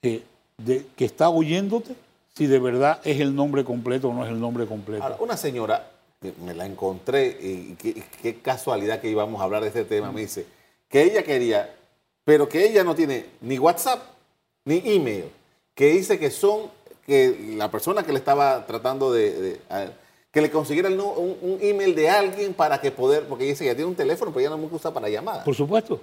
que, 0.00 0.22
de, 0.56 0.86
que 0.96 1.04
está 1.04 1.28
oyéndote 1.28 1.94
si 2.34 2.46
de 2.46 2.58
verdad 2.58 3.02
es 3.04 3.20
el 3.20 3.34
nombre 3.34 3.64
completo 3.64 4.08
o 4.08 4.14
no 4.14 4.24
es 4.24 4.30
el 4.30 4.40
nombre 4.40 4.64
completo. 4.64 5.18
Una 5.20 5.36
señora, 5.36 5.90
me 6.42 6.54
la 6.54 6.64
encontré, 6.64 7.36
y 7.38 7.76
qué, 8.22 8.40
casualidad 8.40 8.98
que 8.98 9.10
íbamos 9.10 9.42
a 9.42 9.44
hablar 9.44 9.60
de 9.60 9.68
este 9.68 9.84
tema, 9.84 10.10
me 10.10 10.22
dice 10.22 10.46
que 10.88 11.02
ella 11.02 11.22
quería, 11.22 11.70
pero 12.24 12.48
que 12.48 12.66
ella 12.66 12.82
no 12.82 12.94
tiene 12.94 13.26
ni 13.42 13.58
WhatsApp 13.58 14.02
ni 14.64 14.80
email, 14.86 15.26
que 15.74 15.88
dice 15.88 16.18
que 16.18 16.30
son, 16.30 16.70
que 17.06 17.54
la 17.56 17.70
persona 17.70 18.02
que 18.02 18.12
le 18.12 18.18
estaba 18.18 18.66
tratando 18.66 19.12
de, 19.12 19.60
que 20.30 20.40
le 20.40 20.50
consiguiera 20.50 20.88
un, 20.90 21.58
email 21.60 21.94
de 21.94 22.08
alguien 22.08 22.54
para 22.54 22.80
que 22.80 22.90
poder, 22.90 23.24
porque 23.24 23.44
dice 23.44 23.64
ya 23.64 23.74
tiene 23.74 23.90
un 23.90 23.96
teléfono, 23.96 24.30
pero 24.32 24.42
ya 24.42 24.50
no 24.50 24.58
me 24.58 24.66
usa 24.66 24.92
para 24.92 25.08
llamadas. 25.08 25.44
Por 25.44 25.54
supuesto, 25.54 26.00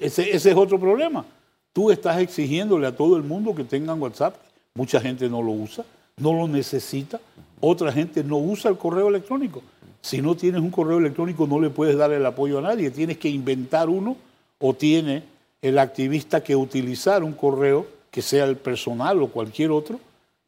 ese, 0.00 0.30
ese 0.30 0.50
es 0.50 0.56
otro 0.56 0.78
problema. 0.78 1.24
Tú 1.72 1.90
estás 1.90 2.18
exigiéndole 2.18 2.86
a 2.86 2.96
todo 2.96 3.16
el 3.16 3.22
mundo 3.22 3.54
que 3.54 3.64
tengan 3.64 4.00
WhatsApp 4.00 4.34
Mucha 4.78 5.00
gente 5.00 5.28
no 5.28 5.42
lo 5.42 5.50
usa, 5.50 5.84
no 6.18 6.32
lo 6.32 6.46
necesita. 6.46 7.20
Otra 7.60 7.90
gente 7.90 8.22
no 8.22 8.36
usa 8.36 8.70
el 8.70 8.78
correo 8.78 9.08
electrónico. 9.08 9.60
Si 10.00 10.22
no 10.22 10.36
tienes 10.36 10.60
un 10.60 10.70
correo 10.70 10.98
electrónico 10.98 11.48
no 11.48 11.60
le 11.60 11.68
puedes 11.68 11.96
dar 11.96 12.12
el 12.12 12.24
apoyo 12.24 12.58
a 12.58 12.62
nadie. 12.62 12.92
Tienes 12.92 13.18
que 13.18 13.28
inventar 13.28 13.88
uno 13.88 14.16
o 14.60 14.74
tiene 14.74 15.24
el 15.62 15.80
activista 15.80 16.44
que 16.44 16.54
utilizar 16.54 17.24
un 17.24 17.32
correo 17.32 17.88
que 18.12 18.22
sea 18.22 18.44
el 18.44 18.56
personal 18.56 19.20
o 19.20 19.26
cualquier 19.26 19.72
otro. 19.72 19.98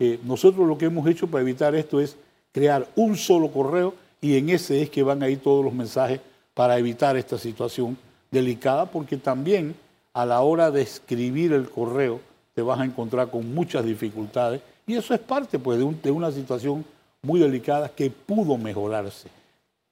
Eh, 0.00 0.18
nosotros 0.24 0.66
lo 0.66 0.78
que 0.78 0.86
hemos 0.86 1.06
hecho 1.06 1.26
para 1.26 1.42
evitar 1.42 1.74
esto 1.74 2.00
es 2.00 2.16
crear 2.52 2.88
un 2.96 3.16
solo 3.16 3.50
correo 3.52 3.94
y 4.22 4.38
en 4.38 4.48
ese 4.48 4.80
es 4.80 4.88
que 4.88 5.02
van 5.02 5.22
a 5.22 5.28
ir 5.28 5.40
todos 5.40 5.62
los 5.62 5.74
mensajes 5.74 6.20
para 6.54 6.78
evitar 6.78 7.18
esta 7.18 7.36
situación 7.36 7.98
delicada 8.30 8.86
porque 8.86 9.18
también 9.18 9.74
a 10.14 10.24
la 10.24 10.40
hora 10.40 10.70
de 10.70 10.80
escribir 10.80 11.52
el 11.52 11.68
correo 11.68 12.18
te 12.54 12.62
vas 12.62 12.80
a 12.80 12.84
encontrar 12.84 13.30
con 13.30 13.54
muchas 13.54 13.84
dificultades 13.84 14.62
y 14.86 14.96
eso 14.96 15.12
es 15.12 15.20
parte 15.20 15.58
pues, 15.58 15.78
de, 15.78 16.10
una 16.10 16.32
situación 16.32 16.82
muy 17.22 17.38
delicada 17.38 17.88
que 17.88 18.10
pudo 18.10 18.56
mejorarse. 18.56 19.28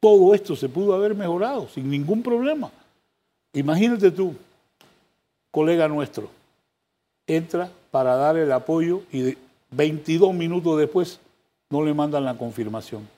Todo 0.00 0.34
esto 0.34 0.56
se 0.56 0.70
pudo 0.70 0.94
haber 0.94 1.14
mejorado 1.14 1.68
sin 1.68 1.90
ningún 1.90 2.22
problema. 2.22 2.70
Imagínate 3.52 4.10
tú, 4.10 4.34
colega 5.50 5.86
nuestro, 5.86 6.30
entra 7.26 7.70
para 7.90 8.16
dar 8.16 8.36
el 8.36 8.50
apoyo 8.52 9.02
y 9.12 9.36
22 9.70 10.34
minutos 10.34 10.78
después 10.78 11.20
no 11.70 11.84
le 11.84 11.94
mandan 11.94 12.24
la 12.24 12.36
confirmación. 12.36 13.08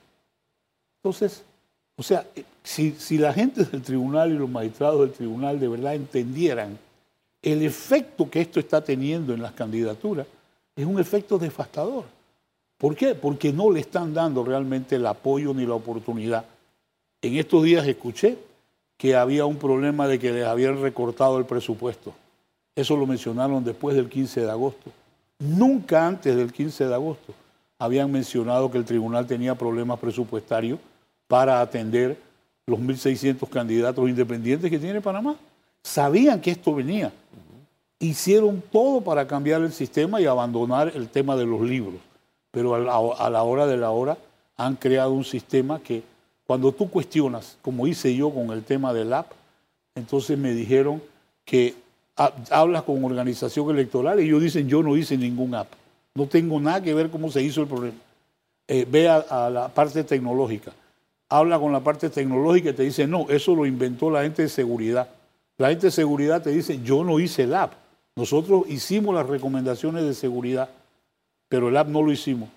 Entonces, 0.97 1.43
o 1.95 2.03
sea, 2.03 2.25
si, 2.63 2.91
si 2.91 3.17
la 3.17 3.33
gente 3.33 3.63
del 3.63 3.81
tribunal 3.81 4.31
y 4.31 4.37
los 4.37 4.49
magistrados 4.49 5.01
del 5.01 5.11
tribunal 5.11 5.59
de 5.59 5.67
verdad 5.67 5.95
entendieran 5.95 6.77
el 7.41 7.63
efecto 7.63 8.29
que 8.29 8.41
esto 8.41 8.59
está 8.59 8.83
teniendo 8.83 9.33
en 9.33 9.41
las 9.41 9.53
candidaturas 9.53 10.27
es 10.75 10.85
un 10.85 10.99
efecto 10.99 11.37
devastador. 11.37 12.05
¿Por 12.77 12.95
qué? 12.95 13.15
Porque 13.15 13.51
no 13.51 13.71
le 13.71 13.79
están 13.79 14.13
dando 14.13 14.43
realmente 14.43 14.95
el 14.95 15.05
apoyo 15.05 15.53
ni 15.53 15.65
la 15.65 15.75
oportunidad. 15.75 16.45
En 17.21 17.35
estos 17.35 17.63
días 17.63 17.87
escuché 17.87 18.37
que 18.97 19.15
había 19.15 19.45
un 19.45 19.57
problema 19.57 20.07
de 20.07 20.19
que 20.19 20.31
les 20.31 20.45
habían 20.45 20.81
recortado 20.81 21.37
el 21.37 21.45
presupuesto. 21.45 22.13
Eso 22.75 22.95
lo 22.95 23.05
mencionaron 23.05 23.63
después 23.63 23.95
del 23.95 24.09
15 24.09 24.41
de 24.41 24.51
agosto. 24.51 24.91
Nunca 25.41 26.07
antes 26.07 26.35
del 26.35 26.53
15 26.53 26.87
de 26.87 26.93
agosto 26.93 27.33
habían 27.77 28.09
mencionado 28.11 28.71
que 28.71 28.77
el 28.77 28.85
tribunal 28.85 29.27
tenía 29.27 29.55
problemas 29.55 29.99
presupuestarios 29.99 30.79
para 31.27 31.59
atender 31.59 32.17
los 32.65 32.79
1.600 32.79 33.49
candidatos 33.49 34.07
independientes 34.07 34.69
que 34.69 34.79
tiene 34.79 35.01
Panamá. 35.01 35.35
Sabían 35.83 36.39
que 36.39 36.51
esto 36.51 36.73
venía 36.75 37.11
hicieron 38.01 38.61
todo 38.71 38.99
para 39.01 39.27
cambiar 39.27 39.61
el 39.61 39.71
sistema 39.71 40.19
y 40.19 40.25
abandonar 40.25 40.91
el 40.95 41.07
tema 41.07 41.35
de 41.37 41.45
los 41.45 41.61
libros. 41.61 42.01
Pero 42.49 42.75
a 42.75 43.29
la, 43.29 43.43
hora 43.43 43.67
de 43.67 43.77
la 43.77 43.91
hora 43.91 44.17
han 44.57 44.75
creado 44.75 45.13
un 45.13 45.23
sistema 45.23 45.79
que 45.79 46.03
cuando 46.45 46.71
tú 46.71 46.89
cuestionas, 46.89 47.57
como 47.61 47.87
hice 47.87 48.13
yo 48.13 48.29
con 48.31 48.49
el 48.49 48.63
tema 48.63 48.91
del 48.91 49.13
app, 49.13 49.31
entonces 49.95 50.37
me 50.37 50.53
dijeron 50.53 51.01
que 51.45 51.75
hablas 52.49 52.83
con 52.83 53.03
organización 53.03 53.69
electoral 53.69 54.19
y 54.19 54.25
ellos 54.25 54.41
dicen 54.41 54.67
yo 54.67 54.83
no 54.83 54.97
hice 54.97 55.17
ningún 55.17 55.55
app. 55.55 55.67
No 56.13 56.27
tengo 56.27 56.59
nada 56.59 56.81
que 56.81 56.93
ver 56.93 57.09
cómo 57.09 57.31
se 57.31 57.41
hizo 57.41 57.61
el 57.61 57.67
problema. 57.67 57.97
Eh, 58.67 58.85
ve 58.89 59.09
a, 59.09 59.49
la 59.49 59.69
parte 59.69 60.03
tecnológica. 60.03 60.71
Habla 61.29 61.59
con 61.59 61.71
la 61.71 61.79
parte 61.79 62.09
tecnológica 62.09 62.69
y 62.69 62.73
te 62.73 62.83
dice, 62.83 63.07
no, 63.07 63.25
eso 63.29 63.55
lo 63.55 63.65
inventó 63.65 64.11
la 64.11 64.23
gente 64.23 64.41
de 64.43 64.49
seguridad. 64.49 65.09
La 65.57 65.69
gente 65.69 65.87
de 65.87 65.91
seguridad 65.91 66.41
te 66.41 66.49
dice, 66.49 66.81
yo 66.81 67.03
no 67.03 67.19
hice 67.19 67.43
el 67.43 67.53
app. 67.53 67.73
Nosotros 68.15 68.63
hicimos 68.67 69.15
las 69.15 69.27
recomendaciones 69.27 70.03
de 70.03 70.13
seguridad, 70.13 70.69
pero 71.47 71.69
el 71.69 71.77
app 71.77 71.87
no 71.87 72.01
lo 72.01 72.11
hicimos. 72.11 72.49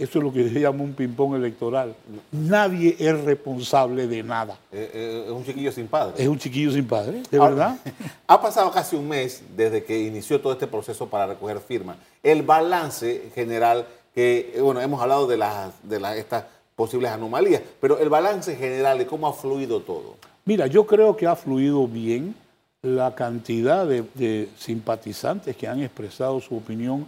Eso 0.00 0.18
es 0.18 0.24
lo 0.24 0.32
que 0.32 0.48
se 0.48 0.60
llama 0.60 0.82
un 0.82 0.94
ping-pong 0.94 1.34
electoral. 1.34 1.94
Nadie 2.32 2.96
es 2.98 3.20
responsable 3.22 4.06
de 4.06 4.22
nada. 4.22 4.58
Eh, 4.72 4.90
eh, 4.94 5.24
es 5.26 5.30
un 5.30 5.44
chiquillo 5.44 5.70
sin 5.70 5.88
padre. 5.88 6.14
Es 6.16 6.26
un 6.26 6.38
chiquillo 6.38 6.72
sin 6.72 6.86
padre, 6.86 7.22
de 7.30 7.38
verdad. 7.38 7.76
Ha 8.26 8.40
pasado 8.40 8.70
casi 8.70 8.96
un 8.96 9.08
mes 9.08 9.42
desde 9.56 9.84
que 9.84 10.00
inició 10.00 10.40
todo 10.40 10.52
este 10.52 10.66
proceso 10.66 11.08
para 11.08 11.26
recoger 11.26 11.60
firmas. 11.60 11.96
El 12.22 12.42
balance 12.42 13.30
general, 13.34 13.86
que, 14.14 14.52
eh, 14.54 14.60
bueno, 14.60 14.80
hemos 14.80 15.02
hablado 15.02 15.26
de, 15.26 15.36
las, 15.36 15.72
de 15.82 16.00
las, 16.00 16.16
estas 16.16 16.44
posibles 16.76 17.10
anomalías, 17.10 17.60
pero 17.80 17.98
el 17.98 18.08
balance 18.08 18.56
general 18.56 18.96
de 18.96 19.06
cómo 19.06 19.26
ha 19.26 19.34
fluido 19.34 19.80
todo. 19.80 20.16
Mira, 20.46 20.66
yo 20.66 20.86
creo 20.86 21.14
que 21.14 21.26
ha 21.26 21.36
fluido 21.36 21.86
bien 21.86 22.34
la 22.82 23.14
cantidad 23.14 23.86
de, 23.86 24.48
simpatizantes 24.56 25.54
que 25.56 25.68
han 25.68 25.82
expresado 25.82 26.40
su 26.40 26.56
opinión 26.56 27.06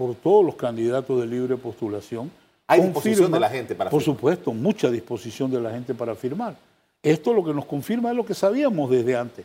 por 0.00 0.14
todos 0.14 0.42
los 0.42 0.54
candidatos 0.54 1.20
de 1.20 1.26
libre 1.26 1.58
postulación. 1.58 2.30
Hay 2.66 2.80
disposición 2.80 3.30
de 3.30 3.38
la 3.38 3.50
gente 3.50 3.74
para 3.74 3.90
Por 3.90 4.02
supuesto, 4.02 4.50
mucha 4.54 4.90
disposición 4.90 5.50
de 5.50 5.60
la 5.60 5.70
gente 5.70 5.92
para 5.92 6.14
firmar. 6.14 6.56
Esto 7.02 7.34
lo 7.34 7.44
que 7.44 7.52
nos 7.52 7.66
confirma 7.66 8.08
es 8.08 8.16
lo 8.16 8.24
que 8.24 8.32
sabíamos 8.32 8.90
desde 8.90 9.14
antes. 9.14 9.44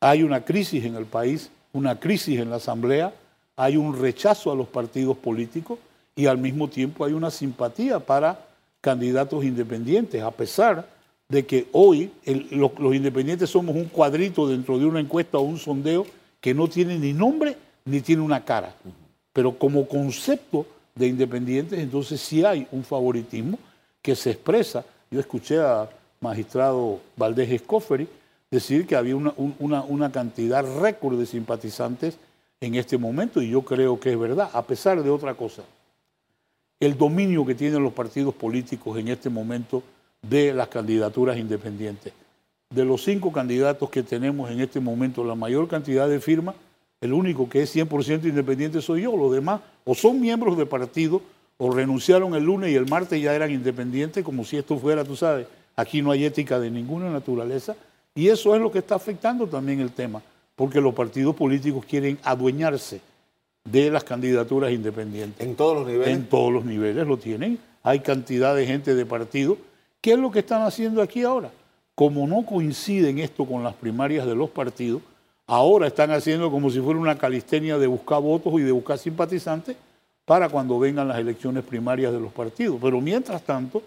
Hay 0.00 0.24
una 0.24 0.44
crisis 0.44 0.84
en 0.84 0.96
el 0.96 1.04
país, 1.04 1.48
una 1.72 2.00
crisis 2.00 2.40
en 2.40 2.50
la 2.50 2.56
Asamblea, 2.56 3.14
hay 3.54 3.76
un 3.76 3.96
rechazo 3.96 4.50
a 4.50 4.56
los 4.56 4.66
partidos 4.66 5.16
políticos 5.16 5.78
y 6.16 6.26
al 6.26 6.38
mismo 6.38 6.66
tiempo 6.66 7.04
hay 7.04 7.12
una 7.12 7.30
simpatía 7.30 8.00
para 8.00 8.48
candidatos 8.80 9.44
independientes, 9.44 10.20
a 10.24 10.32
pesar 10.32 10.88
de 11.28 11.46
que 11.46 11.68
hoy 11.70 12.10
los, 12.50 12.72
independientes 12.92 13.48
somos 13.48 13.76
un 13.76 13.84
cuadrito 13.84 14.48
dentro 14.48 14.76
de 14.76 14.86
una 14.86 14.98
encuesta 14.98 15.38
o 15.38 15.42
un 15.42 15.56
sondeo 15.56 16.04
que 16.40 16.52
no 16.52 16.66
tiene 16.66 16.98
ni 16.98 17.12
nombre 17.12 17.56
ni 17.84 18.00
tiene 18.00 18.22
una 18.22 18.44
cara. 18.44 18.74
Pero 19.34 19.58
como 19.58 19.86
concepto 19.86 20.64
de 20.94 21.08
independientes, 21.08 21.78
entonces 21.78 22.20
sí 22.20 22.42
hay 22.42 22.66
un 22.72 22.84
favoritismo 22.84 23.58
que 24.00 24.16
se 24.16 24.30
expresa. 24.30 24.84
Yo 25.10 25.20
escuché 25.20 25.60
a 25.60 25.90
magistrado 26.20 27.00
Valdés 27.16 27.50
Escoferi, 27.50 28.08
decir 28.50 28.86
que 28.86 28.96
había 28.96 29.16
una, 29.16 29.34
una, 29.58 29.82
una 29.82 30.10
cantidad 30.10 30.64
récord 30.80 31.18
de 31.18 31.26
simpatizantes 31.26 32.16
en 32.60 32.76
este 32.76 32.96
momento 32.96 33.42
y 33.42 33.50
yo 33.50 33.62
creo 33.62 33.98
que 34.00 34.12
es 34.12 34.18
verdad, 34.18 34.48
a 34.52 34.62
pesar 34.62 35.02
de 35.02 35.10
otra 35.10 35.34
cosa. 35.34 35.62
El 36.80 36.96
dominio 36.96 37.44
que 37.44 37.54
tienen 37.54 37.82
los 37.82 37.92
partidos 37.92 38.34
políticos 38.34 38.98
en 38.98 39.08
este 39.08 39.28
momento 39.28 39.82
de 40.22 40.54
las 40.54 40.68
candidaturas 40.68 41.36
independientes. 41.36 42.12
De 42.70 42.84
los 42.84 43.02
cinco 43.04 43.32
candidatos 43.32 43.90
que 43.90 44.02
tenemos 44.02 44.50
en 44.50 44.60
este 44.60 44.80
momento, 44.80 45.24
la 45.24 45.34
mayor 45.34 45.68
cantidad 45.68 46.08
de 46.08 46.20
firmas, 46.20 46.54
el 47.04 47.12
único 47.12 47.48
que 47.48 47.62
es 47.62 47.76
100% 47.76 48.24
independiente 48.24 48.80
soy 48.80 49.02
yo. 49.02 49.16
Los 49.16 49.32
demás 49.32 49.60
o 49.84 49.94
son 49.94 50.20
miembros 50.20 50.56
de 50.56 50.66
partido 50.66 51.20
o 51.58 51.70
renunciaron 51.70 52.34
el 52.34 52.44
lunes 52.44 52.70
y 52.70 52.74
el 52.74 52.88
martes 52.88 53.22
ya 53.22 53.34
eran 53.34 53.50
independientes, 53.50 54.24
como 54.24 54.44
si 54.44 54.56
esto 54.56 54.78
fuera, 54.78 55.04
tú 55.04 55.14
sabes, 55.14 55.46
aquí 55.76 56.02
no 56.02 56.10
hay 56.10 56.24
ética 56.24 56.58
de 56.58 56.70
ninguna 56.70 57.10
naturaleza. 57.10 57.76
Y 58.14 58.28
eso 58.28 58.54
es 58.54 58.60
lo 58.60 58.72
que 58.72 58.78
está 58.78 58.94
afectando 58.94 59.46
también 59.46 59.80
el 59.80 59.92
tema, 59.92 60.22
porque 60.56 60.80
los 60.80 60.94
partidos 60.94 61.34
políticos 61.34 61.84
quieren 61.84 62.18
adueñarse 62.22 63.00
de 63.64 63.90
las 63.90 64.04
candidaturas 64.04 64.72
independientes. 64.72 65.46
¿En 65.46 65.54
todos 65.54 65.76
los 65.76 65.86
niveles? 65.86 66.08
En 66.08 66.26
todos 66.26 66.52
los 66.52 66.64
niveles 66.64 67.06
lo 67.06 67.16
tienen. 67.16 67.58
Hay 67.82 68.00
cantidad 68.00 68.54
de 68.54 68.66
gente 68.66 68.94
de 68.94 69.06
partido. 69.06 69.58
¿Qué 70.00 70.12
es 70.12 70.18
lo 70.18 70.30
que 70.30 70.40
están 70.40 70.62
haciendo 70.62 71.02
aquí 71.02 71.22
ahora? 71.22 71.50
Como 71.94 72.26
no 72.26 72.44
coinciden 72.44 73.18
esto 73.18 73.44
con 73.44 73.62
las 73.62 73.74
primarias 73.74 74.26
de 74.26 74.34
los 74.34 74.50
partidos, 74.50 75.02
ahora 75.46 75.88
están 75.88 76.10
haciendo 76.10 76.50
como 76.50 76.70
si 76.70 76.80
fuera 76.80 76.98
una 76.98 77.18
calistenia 77.18 77.78
de 77.78 77.86
buscar 77.86 78.20
votos 78.20 78.52
y 78.54 78.62
de 78.62 78.72
buscar 78.72 78.98
simpatizantes 78.98 79.76
para 80.24 80.48
cuando 80.48 80.78
vengan 80.78 81.08
las 81.08 81.18
elecciones 81.18 81.64
primarias 81.64 82.12
de 82.12 82.20
los 82.20 82.32
partidos. 82.32 82.78
Pero 82.80 83.00
mientras 83.00 83.42
tanto, 83.42 83.82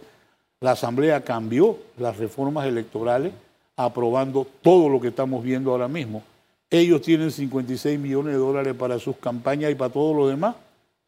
la 0.59 0.71
Asamblea 0.71 1.21
cambió 1.21 1.77
las 1.97 2.17
reformas 2.17 2.67
electorales 2.67 3.33
aprobando 3.75 4.47
todo 4.61 4.89
lo 4.89 4.99
que 4.99 5.09
estamos 5.09 5.43
viendo 5.43 5.71
ahora 5.71 5.87
mismo. 5.87 6.23
Ellos 6.69 7.01
tienen 7.01 7.31
56 7.31 7.99
millones 7.99 8.33
de 8.33 8.39
dólares 8.39 8.75
para 8.75 8.99
sus 8.99 9.17
campañas 9.17 9.71
y 9.71 9.75
para 9.75 9.93
todo 9.93 10.13
lo 10.13 10.27
demás. 10.27 10.55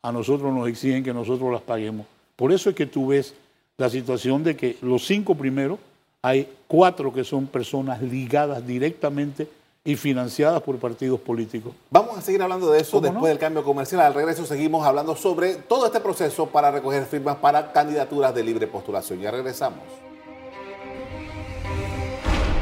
A 0.01 0.11
nosotros 0.11 0.53
nos 0.53 0.67
exigen 0.69 1.03
que 1.03 1.13
nosotros 1.13 1.51
las 1.51 1.61
paguemos. 1.61 2.05
Por 2.35 2.53
eso 2.53 2.69
es 2.69 2.75
que 2.75 2.85
tú 2.85 3.07
ves 3.07 3.33
la 3.77 3.89
situación 3.89 4.43
de 4.43 4.55
que 4.55 4.77
los 4.81 5.05
cinco 5.05 5.35
primeros, 5.35 5.79
hay 6.21 6.47
cuatro 6.67 7.13
que 7.13 7.23
son 7.23 7.47
personas 7.47 8.01
ligadas 8.01 8.65
directamente 8.65 9.47
y 9.83 9.95
financiadas 9.95 10.61
por 10.61 10.77
partidos 10.77 11.19
políticos. 11.19 11.73
Vamos 11.89 12.17
a 12.17 12.21
seguir 12.21 12.41
hablando 12.41 12.71
de 12.71 12.81
eso 12.81 12.99
después 12.99 13.29
del 13.29 13.39
cambio 13.39 13.63
comercial. 13.63 14.01
Al 14.01 14.13
regreso 14.13 14.45
seguimos 14.45 14.85
hablando 14.85 15.15
sobre 15.15 15.55
todo 15.55 15.85
este 15.85 15.99
proceso 15.99 16.47
para 16.47 16.71
recoger 16.71 17.05
firmas 17.05 17.37
para 17.37 17.71
candidaturas 17.71 18.35
de 18.35 18.43
libre 18.43 18.67
postulación. 18.67 19.19
Ya 19.19 19.31
regresamos. 19.31 19.83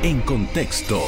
En 0.04 0.22
contexto. 0.22 1.02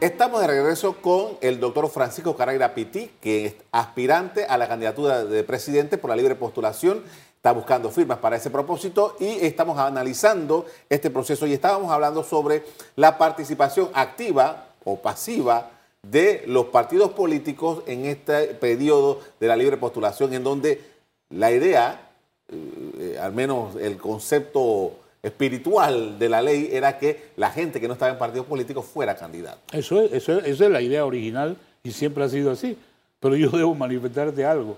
Estamos 0.00 0.40
de 0.40 0.46
regreso 0.46 0.96
con 1.02 1.36
el 1.42 1.60
doctor 1.60 1.90
Francisco 1.90 2.34
Carrera 2.34 2.74
Pití, 2.74 3.10
que 3.20 3.44
es 3.44 3.54
aspirante 3.70 4.46
a 4.46 4.56
la 4.56 4.66
candidatura 4.66 5.24
de 5.24 5.44
presidente 5.44 5.98
por 5.98 6.08
la 6.08 6.16
libre 6.16 6.36
postulación. 6.36 7.02
Está 7.40 7.52
buscando 7.52 7.88
firmas 7.88 8.18
para 8.18 8.36
ese 8.36 8.50
propósito 8.50 9.16
y 9.18 9.24
estamos 9.40 9.78
analizando 9.78 10.66
este 10.90 11.08
proceso 11.08 11.46
y 11.46 11.54
estábamos 11.54 11.90
hablando 11.90 12.22
sobre 12.22 12.64
la 12.96 13.16
participación 13.16 13.88
activa 13.94 14.66
o 14.84 15.00
pasiva 15.00 15.70
de 16.02 16.44
los 16.46 16.66
partidos 16.66 17.12
políticos 17.12 17.82
en 17.86 18.04
este 18.04 18.48
periodo 18.48 19.22
de 19.40 19.48
la 19.48 19.56
libre 19.56 19.78
postulación, 19.78 20.34
en 20.34 20.44
donde 20.44 20.82
la 21.30 21.50
idea, 21.50 22.10
eh, 22.50 23.16
al 23.18 23.32
menos 23.32 23.74
el 23.76 23.96
concepto 23.96 24.98
espiritual 25.22 26.18
de 26.18 26.28
la 26.28 26.42
ley 26.42 26.68
era 26.70 26.98
que 26.98 27.30
la 27.36 27.50
gente 27.50 27.80
que 27.80 27.88
no 27.88 27.94
estaba 27.94 28.12
en 28.12 28.18
partidos 28.18 28.48
políticos 28.48 28.84
fuera 28.84 29.16
candidato. 29.16 29.60
Eso 29.72 30.02
es, 30.02 30.12
eso 30.12 30.40
esa 30.40 30.64
es 30.66 30.70
la 30.70 30.82
idea 30.82 31.06
original 31.06 31.56
y 31.82 31.92
siempre 31.92 32.22
ha 32.22 32.28
sido 32.28 32.50
así. 32.50 32.76
Pero 33.18 33.34
yo 33.34 33.48
debo 33.48 33.74
manifestarte 33.74 34.44
algo. 34.44 34.76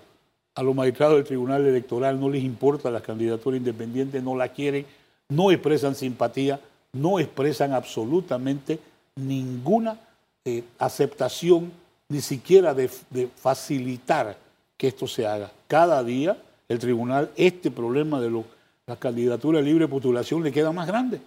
A 0.54 0.62
los 0.62 0.74
magistrados 0.74 1.16
del 1.16 1.24
Tribunal 1.24 1.66
Electoral 1.66 2.20
no 2.20 2.28
les 2.28 2.44
importa 2.44 2.90
la 2.90 3.00
candidatura 3.00 3.56
independiente, 3.56 4.20
no 4.20 4.36
la 4.36 4.48
quieren, 4.48 4.84
no 5.30 5.50
expresan 5.50 5.94
simpatía, 5.94 6.60
no 6.92 7.18
expresan 7.18 7.72
absolutamente 7.72 8.78
ninguna 9.16 9.98
eh, 10.44 10.62
aceptación, 10.78 11.72
ni 12.08 12.20
siquiera 12.20 12.74
de, 12.74 12.88
facilitar 13.34 14.36
que 14.76 14.88
esto 14.88 15.06
se 15.06 15.26
haga. 15.26 15.50
Cada 15.66 16.04
día 16.04 16.36
el 16.68 16.78
tribunal, 16.78 17.30
este 17.36 17.70
problema 17.70 18.20
de 18.20 18.30
los 18.30 18.44
la 18.86 18.96
candidatura 18.96 19.60
de 19.60 19.64
libre 19.64 19.88
postulación 19.88 20.42
le 20.42 20.52
queda 20.52 20.72
más 20.72 20.86
grande. 20.86 21.20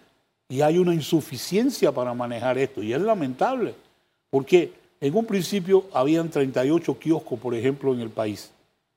Y 0.49 0.61
hay 0.61 0.77
una 0.77 0.93
insuficiencia 0.93 1.91
para 1.91 2.13
manejar 2.13 2.57
esto. 2.57 2.83
Y 2.83 2.93
es 2.93 3.01
lamentable, 3.01 3.73
porque 4.29 4.73
en 4.99 5.15
un 5.15 5.25
principio 5.25 5.85
habían 5.93 6.29
38 6.29 6.99
kioscos, 6.99 7.39
por 7.39 7.55
ejemplo, 7.55 7.93
en 7.93 8.01
el 8.01 8.09
país. 8.09 8.51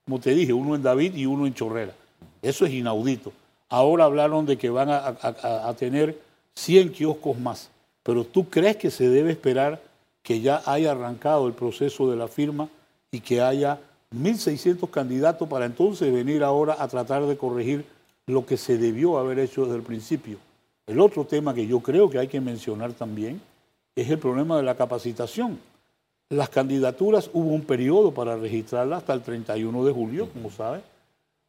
Como 0.09 0.21
te 0.21 0.35
dije, 0.35 0.55
uno 0.55 0.75
en 0.75 0.83
David 0.83 1.17
y 1.17 1.27
uno 1.27 1.47
en 1.47 1.53
Chorrera. 1.53 1.93
Eso 2.41 2.65
es 2.65 2.73
inaudito. 2.73 3.31
Ahora 3.69 4.05
hablaron 4.05 4.47
de 4.47 4.57
que 4.57 4.71
van 4.71 4.89
a, 4.89 5.75
tener 5.79 6.19
100 6.55 6.93
kioscos 6.93 7.39
más. 7.39 7.69
Pero 8.03 8.25
tú 8.25 8.49
crees 8.49 8.77
que 8.77 8.91
se 8.91 9.11
debe 9.11 9.33
esperar 9.33 9.83
que 10.23 10.41
ya 10.41 10.63
haya 10.65 10.93
arrancado 10.93 11.47
el 11.47 11.53
proceso 11.53 12.11
de 12.11 12.17
la 12.17 12.27
firma 12.27 12.71
y 13.11 13.21
que 13.21 13.43
haya 13.43 13.81
1.600 14.17 14.89
candidatos 14.89 15.47
para 15.47 15.67
entonces 15.67 16.11
venir 16.11 16.43
ahora 16.43 16.77
a 16.79 16.89
tratar 16.89 17.27
de 17.27 17.37
corregir 17.37 17.85
lo 18.27 18.47
que 18.47 18.57
se 18.57 18.79
debió 18.79 19.19
haber 19.19 19.39
hecho 19.39 19.65
desde 19.65 19.77
el 19.77 19.83
principio. 19.83 20.39
El 20.87 21.01
otro 21.01 21.27
tema 21.27 21.53
que 21.53 21.67
yo 21.67 21.81
creo 21.81 22.09
que 22.09 22.19
hay 22.19 22.29
que 22.29 22.41
mencionar 22.41 22.95
también 22.95 23.43
es 23.95 24.09
el 24.09 24.19
problema 24.19 24.57
de 24.57 24.63
la 24.63 24.75
capacitación. 24.75 25.59
Las 26.31 26.51
candidaturas 26.51 27.31
hubo 27.33 27.55
un 27.55 27.63
periodo 27.63 28.13
para 28.13 28.37
registrarlas 28.37 28.99
hasta 28.99 29.15
el 29.15 29.23
31 29.23 29.85
de 29.85 29.93
julio, 29.93 30.29
como 30.31 30.51
sabe. 30.51 30.83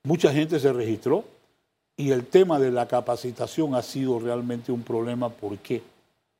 Mucha 0.04 0.32
gente 0.32 0.58
se 0.58 0.72
registró 0.72 1.26
y 1.98 2.12
el 2.12 2.26
tema 2.26 2.60
de 2.60 2.72
la 2.72 2.88
capacitación 2.88 3.76
ha 3.76 3.82
sido 3.82 4.20
realmente 4.20 4.72
un 4.72 4.84
problema. 4.84 5.28
¿Por 5.28 5.58
qué? 5.58 5.82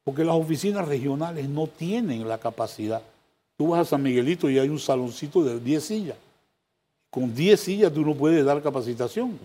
Porque 0.06 0.24
las 0.24 0.36
oficinas 0.36 0.88
regionales 0.88 1.50
no 1.50 1.68
tienen 1.68 2.30
la 2.30 2.38
capacidad. 2.38 3.02
Tú 3.58 3.68
vas 3.68 3.82
a 3.82 3.90
San 3.90 4.04
Miguelito 4.04 4.50
y 4.50 4.58
hay 4.58 4.70
un 4.70 4.80
saloncito 4.80 5.44
de 5.44 5.60
10 5.60 5.84
sillas. 5.84 6.18
Con 7.10 7.36
10 7.36 7.60
sillas 7.60 7.94
tú 7.94 8.06
no 8.06 8.16
puedes 8.16 8.46
dar 8.46 8.64
capacitación. 8.64 9.38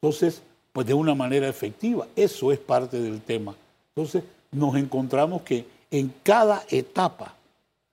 Entonces, 0.00 0.40
pues 0.72 0.86
de 0.86 0.94
una 0.94 1.16
manera 1.16 1.48
efectiva, 1.48 2.06
eso 2.14 2.52
es 2.52 2.60
parte 2.60 3.00
del 3.00 3.22
tema. 3.22 3.56
Entonces, 3.96 4.22
nos 4.52 4.76
encontramos 4.76 5.42
que 5.42 5.66
en 5.90 6.12
cada 6.22 6.62
etapa 6.70 7.35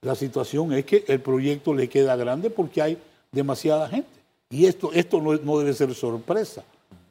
la 0.04 0.16
situación 0.16 0.74
es 0.74 0.86
que 0.86 1.04
el 1.08 1.20
proyecto 1.22 1.74
le 1.74 1.88
queda 1.88 2.16
grande 2.16 2.50
porque 2.50 2.82
hay 2.82 2.98
demasiada 3.32 3.88
gente. 3.88 4.10
Y 4.50 4.66
esto, 4.66 4.92
esto 4.94 5.22
no, 5.22 5.58
debe 5.58 5.74
ser 5.74 5.94
sorpresa 5.96 6.64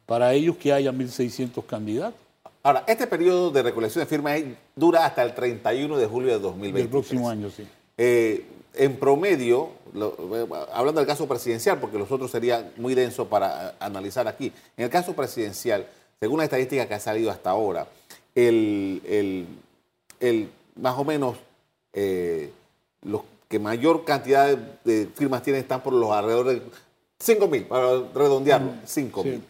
para 0.07 0.33
ellos 0.35 0.57
que 0.57 0.73
haya 0.73 0.93
1.600 0.93 1.65
candidatos. 1.67 2.21
Ahora, 2.63 2.85
este 2.87 3.07
periodo 3.07 3.51
de 3.51 3.63
recolección 3.63 4.05
de 4.05 4.07
firmas 4.07 4.41
dura 4.77 5.05
hasta 5.05 5.23
el 5.23 5.35
31 5.35 5.99
de 5.99 6.07
julio 6.07 6.33
de 6.33 6.39
2020. 6.39 6.81
El 6.81 6.89
próximo 6.89 7.29
año, 7.29 7.51
sí. 7.51 7.67
Eh, 7.99 8.45
en 8.75 8.97
promedio, 8.97 9.71
hablando 10.73 11.01
del 11.01 11.07
caso 11.07 11.27
presidencial, 11.27 11.79
porque 11.81 11.99
los 11.99 12.11
otros 12.11 12.31
sería 12.31 12.73
muy 12.77 12.95
denso 12.95 13.27
para 13.27 13.75
analizar 13.81 14.29
aquí, 14.29 14.53
en 14.77 14.85
el 14.85 14.91
caso 14.91 15.15
presidencial, 15.15 15.87
según 16.21 16.39
la 16.39 16.45
estadística 16.45 16.87
que 16.87 16.95
ha 16.95 17.01
salido 17.01 17.31
hasta 17.31 17.51
ahora, 17.51 17.87
el, 18.35 19.47
más 20.77 20.97
o 20.97 21.05
menos 21.05 21.37
eh, 21.93 22.51
los 23.03 23.23
que 23.49 23.59
mayor 23.59 24.05
cantidad 24.05 24.57
de, 24.57 25.09
firmas 25.15 25.43
tienen 25.43 25.63
están 25.63 25.83
por 25.83 25.93
los 25.93 26.11
alrededores 26.11 26.61
de 26.61 26.63
5 27.19 27.49
mil, 27.49 27.65
para 27.65 28.03
redondearlo, 28.15 28.73
mm, 28.73 28.81
5 28.85 29.25
mil. 29.25 29.43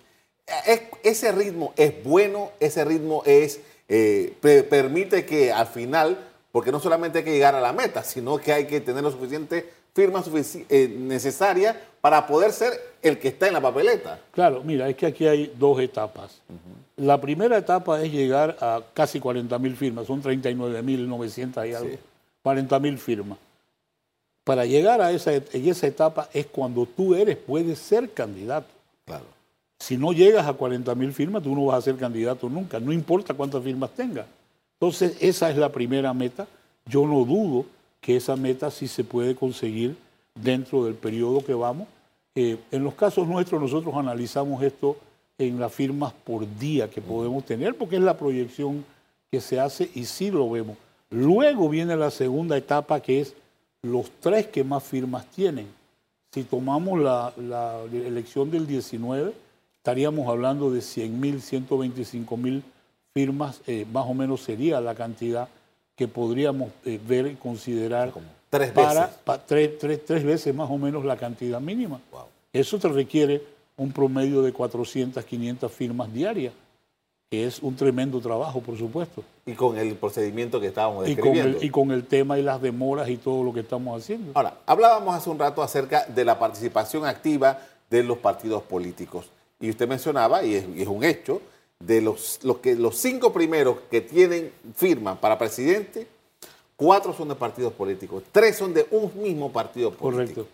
Ese 1.02 1.32
ritmo 1.32 1.72
es 1.76 2.02
bueno, 2.02 2.50
ese 2.60 2.84
ritmo 2.84 3.22
es 3.24 3.60
eh, 3.88 4.34
permite 4.68 5.24
que 5.24 5.52
al 5.52 5.66
final, 5.66 6.18
porque 6.50 6.72
no 6.72 6.80
solamente 6.80 7.18
hay 7.18 7.24
que 7.24 7.32
llegar 7.32 7.54
a 7.54 7.60
la 7.60 7.72
meta, 7.72 8.02
sino 8.02 8.38
que 8.38 8.52
hay 8.52 8.66
que 8.66 8.80
tener 8.80 9.02
lo 9.02 9.10
suficiente 9.10 9.70
firma 9.94 10.22
sufici 10.22 10.64
eh, 10.68 10.88
necesaria 10.88 11.78
para 12.00 12.26
poder 12.26 12.52
ser 12.52 12.72
el 13.02 13.18
que 13.18 13.28
está 13.28 13.46
en 13.46 13.52
la 13.52 13.60
papeleta. 13.60 14.18
Claro, 14.32 14.62
mira, 14.64 14.88
es 14.88 14.96
que 14.96 15.06
aquí 15.06 15.26
hay 15.26 15.52
dos 15.58 15.80
etapas. 15.80 16.40
La 16.96 17.20
primera 17.20 17.56
etapa 17.58 18.02
es 18.02 18.10
llegar 18.10 18.56
a 18.60 18.80
casi 18.94 19.20
40 19.20 19.58
mil 19.58 19.76
firmas, 19.76 20.06
son 20.06 20.22
39.900 20.22 21.68
y 21.68 21.74
algo. 21.74 21.96
40.000 22.44 22.96
firmas. 22.98 23.38
Para 24.44 24.66
llegar 24.66 25.00
a 25.00 25.12
esa, 25.12 25.34
en 25.34 25.68
esa 25.68 25.86
etapa 25.86 26.28
es 26.32 26.46
cuando 26.46 26.84
tú 26.86 27.14
eres, 27.14 27.36
puedes 27.36 27.78
ser 27.78 28.10
candidato. 28.10 28.68
Claro. 29.04 29.26
Si 29.78 29.96
no 29.96 30.12
llegas 30.12 30.46
a 30.46 30.56
40.000 30.56 31.12
firmas, 31.12 31.42
tú 31.42 31.54
no 31.54 31.66
vas 31.66 31.78
a 31.78 31.82
ser 31.82 31.96
candidato 31.96 32.48
nunca, 32.48 32.80
no 32.80 32.92
importa 32.92 33.34
cuántas 33.34 33.62
firmas 33.62 33.90
tengas. 33.90 34.26
Entonces, 34.80 35.16
esa 35.20 35.50
es 35.50 35.56
la 35.56 35.70
primera 35.70 36.12
meta. 36.12 36.46
Yo 36.86 37.06
no 37.06 37.24
dudo 37.24 37.66
que 38.00 38.16
esa 38.16 38.34
meta 38.34 38.70
sí 38.70 38.88
se 38.88 39.04
puede 39.04 39.36
conseguir 39.36 39.96
dentro 40.34 40.84
del 40.84 40.94
periodo 40.94 41.44
que 41.44 41.54
vamos. 41.54 41.86
Eh, 42.34 42.58
en 42.70 42.82
los 42.82 42.94
casos 42.94 43.28
nuestros, 43.28 43.60
nosotros 43.60 43.94
analizamos 43.94 44.62
esto 44.62 44.96
en 45.38 45.60
las 45.60 45.72
firmas 45.72 46.12
por 46.12 46.46
día 46.58 46.90
que 46.90 47.00
podemos 47.00 47.44
tener, 47.44 47.76
porque 47.76 47.96
es 47.96 48.02
la 48.02 48.16
proyección 48.16 48.84
que 49.30 49.40
se 49.40 49.60
hace 49.60 49.90
y 49.94 50.04
sí 50.04 50.30
lo 50.30 50.50
vemos. 50.50 50.76
Luego 51.12 51.68
viene 51.68 51.96
la 51.96 52.10
segunda 52.10 52.56
etapa 52.56 53.00
que 53.00 53.20
es 53.20 53.34
los 53.82 54.10
tres 54.20 54.46
que 54.46 54.64
más 54.64 54.82
firmas 54.82 55.26
tienen. 55.26 55.66
Si 56.32 56.44
tomamos 56.44 56.98
la, 57.00 57.32
la 57.36 57.80
elección 57.92 58.50
del 58.50 58.66
19, 58.66 59.32
estaríamos 59.76 60.28
hablando 60.28 60.70
de 60.70 60.80
100.000, 60.80 61.40
125.000 61.68 62.62
firmas, 63.12 63.60
eh, 63.66 63.84
más 63.92 64.06
o 64.08 64.14
menos 64.14 64.40
sería 64.42 64.80
la 64.80 64.94
cantidad 64.94 65.48
que 65.94 66.08
podríamos 66.08 66.70
eh, 66.86 66.98
ver 67.06 67.26
y 67.26 67.34
considerar 67.34 68.12
tres 68.48 68.70
para, 68.72 69.06
veces. 69.06 69.18
pa- 69.24 69.38
tres, 69.44 69.78
tres- 69.78 70.04
tres 70.06 70.24
veces 70.24 70.54
más 70.54 70.70
o 70.70 70.78
menos 70.78 71.04
la 71.04 71.16
cantidad 71.16 71.60
mínima. 71.60 72.00
Eso 72.52 72.78
te 72.78 72.88
requiere 72.88 73.42
un 73.76 73.92
promedio 73.92 74.40
de 74.42 74.52
400, 74.52 75.22
500 75.24 75.70
firmas 75.72 76.12
diarias, 76.12 76.54
es 77.32 77.60
un 77.62 77.74
tremendo 77.76 78.20
trabajo, 78.20 78.60
por 78.60 78.76
supuesto. 78.76 79.22
Y 79.46 79.52
con 79.52 79.78
el 79.78 79.94
procedimiento 79.94 80.60
que 80.60 80.66
estábamos 80.68 81.08
Y 81.08 81.16
con, 81.16 81.24
describiendo. 81.32 81.58
el, 81.58 81.64
y 81.64 81.70
con 81.70 81.90
el 81.90 82.04
tema 82.04 82.38
y 82.38 82.42
las 82.42 82.60
demoras 82.60 83.08
y 83.08 83.16
todo 83.16 83.42
lo 83.42 83.52
que 83.52 83.60
estamos 83.60 84.00
haciendo. 84.02 84.32
Ahora, 84.34 84.54
hablábamos 84.66 85.14
hace 85.14 85.30
un 85.30 85.38
rato 85.38 85.62
acerca 85.62 86.04
de 86.06 86.24
la 86.24 86.38
participación 86.38 87.06
activa 87.06 87.58
de 87.90 88.02
los 88.02 88.18
partidos 88.18 88.62
políticos. 88.62 89.26
Y 89.60 89.70
usted 89.70 89.88
mencionaba, 89.88 90.44
y 90.44 90.54
es, 90.56 90.64
y 90.76 90.82
es 90.82 90.88
un 90.88 91.04
hecho, 91.04 91.40
de 91.80 92.00
los, 92.00 92.38
los, 92.42 92.58
que, 92.58 92.74
los 92.76 92.96
cinco 92.96 93.32
primeros 93.32 93.76
que 93.90 94.00
tienen 94.00 94.52
firma 94.76 95.20
para 95.20 95.36
presidente, 95.38 96.06
cuatro 96.76 97.12
son 97.12 97.28
de 97.28 97.34
partidos 97.34 97.72
políticos, 97.72 98.22
tres 98.30 98.56
son 98.56 98.72
de 98.74 98.86
un 98.90 99.10
mismo 99.22 99.50
partido 99.52 99.90
político. 99.92 100.42
Correcto. 100.42 100.46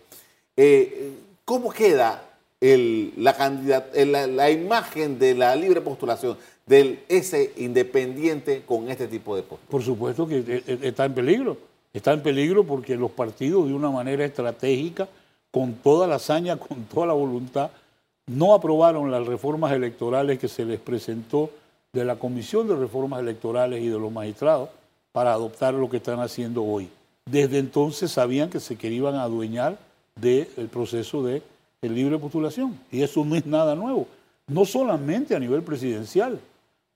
Eh, 0.57 1.13
¿Cómo 1.45 1.71
queda 1.71 2.23
el- 2.61 3.13
la, 3.17 3.35
candidat- 3.37 3.93
la, 4.05 4.27
la 4.27 4.49
imagen 4.51 5.17
de 5.19 5.33
la 5.35 5.55
libre 5.55 5.81
postulación 5.81 6.37
del 6.69 6.99
ese 7.09 7.51
independiente 7.57 8.61
con 8.65 8.89
este 8.89 9.07
tipo 9.07 9.35
de 9.35 9.41
posturas? 9.41 9.69
Por 9.69 9.83
supuesto 9.83 10.25
que 10.25 10.37
eh, 10.37 10.63
eh, 10.65 10.79
está 10.83 11.05
en 11.05 11.13
peligro. 11.13 11.57
Está 11.91 12.13
en 12.13 12.21
peligro 12.21 12.63
porque 12.63 12.95
los 12.95 13.11
partidos 13.11 13.67
de 13.67 13.73
una 13.73 13.89
manera 13.89 14.23
estratégica, 14.23 15.09
con 15.51 15.73
toda 15.73 16.07
la 16.07 16.15
hazaña, 16.15 16.55
con 16.67 16.85
toda 16.85 17.07
la 17.07 17.13
voluntad, 17.13 17.71
no 18.27 18.53
aprobaron 18.53 19.11
las 19.11 19.25
reformas 19.25 19.73
electorales 19.73 20.39
que 20.39 20.47
se 20.47 20.63
les 20.63 20.79
presentó 20.79 21.49
de 21.91 22.05
la 22.05 22.17
Comisión 22.17 22.67
de 22.67 22.75
Reformas 22.75 23.19
Electorales 23.19 23.81
y 23.81 23.89
de 23.89 23.99
los 23.99 24.11
magistrados 24.11 24.69
para 25.11 25.33
adoptar 25.33 25.73
lo 25.73 25.89
que 25.89 25.97
están 25.97 26.19
haciendo 26.19 26.63
hoy. 26.63 26.87
Desde 27.25 27.57
entonces 27.57 28.11
sabían 28.11 28.49
que 28.49 28.59
se 28.59 28.75
querían 28.75 29.15
adueñar 29.15 29.79
del 30.15 30.69
proceso 30.71 31.23
de 31.23 31.41
de 31.81 31.89
libre 31.89 32.17
postulación. 32.17 32.77
Y 32.91 33.01
eso 33.01 33.23
no 33.23 33.35
es 33.35 33.45
nada 33.45 33.75
nuevo. 33.75 34.07
No 34.47 34.65
solamente 34.65 35.35
a 35.35 35.39
nivel 35.39 35.61
presidencial. 35.61 36.39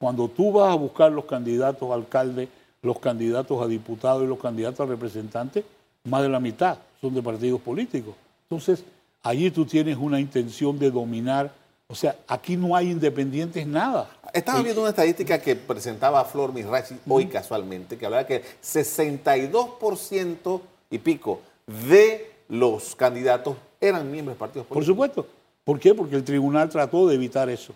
Cuando 0.04 0.28
tú 0.28 0.52
vas 0.52 0.70
a 0.70 0.76
buscar 0.76 1.14
los 1.14 1.24
candidatos 1.24 1.90
a 1.90 1.94
alcalde, 1.94 2.50
los 2.82 3.00
candidatos 3.00 3.62
a 3.64 3.68
diputados 3.68 4.22
y 4.22 4.28
los 4.28 4.38
candidatos 4.38 4.82
a 4.82 4.86
representantes, 4.86 5.64
más 6.04 6.22
de 6.22 6.28
la 6.28 6.42
mitad 6.42 6.78
son 7.00 7.16
de 7.16 7.24
partidos 7.24 7.62
políticos. 7.62 8.14
Entonces, 8.50 8.84
allí 9.22 9.50
tú 9.50 9.66
tienes 9.66 9.96
una 9.96 10.20
intención 10.20 10.78
de 10.78 10.92
dominar. 10.92 11.54
O 11.88 11.96
sea, 11.96 12.18
aquí 12.28 12.58
no 12.58 12.76
hay 12.76 12.92
independientes 12.92 13.66
nada. 13.66 14.10
Estaba 14.34 14.60
Y- 14.60 14.64
viendo 14.64 14.82
una 14.82 14.90
estadística 14.90 15.40
que 15.40 15.56
presentaba 15.56 16.26
Flor 16.26 16.52
Mirachi 16.54 16.96
hoy 17.08 17.28
casualmente, 17.28 17.98
que 17.98 18.06
hablaba 18.06 18.28
que 18.28 18.44
62% 18.62 20.62
y 20.92 20.98
pico 20.98 21.40
de 21.88 22.30
los 22.50 22.94
candidatos 22.98 23.56
eran 23.80 24.12
miembros 24.12 24.36
de 24.36 24.40
partidos 24.40 24.68
Por 24.68 24.80
políticos. 24.80 24.94
supuesto. 24.94 25.26
¿Por 25.64 25.80
qué? 25.80 25.96
Porque 25.96 26.18
el 26.18 26.26
tribunal 26.26 26.68
trató 26.68 27.08
de 27.08 27.16
evitar 27.16 27.50
eso. 27.50 27.74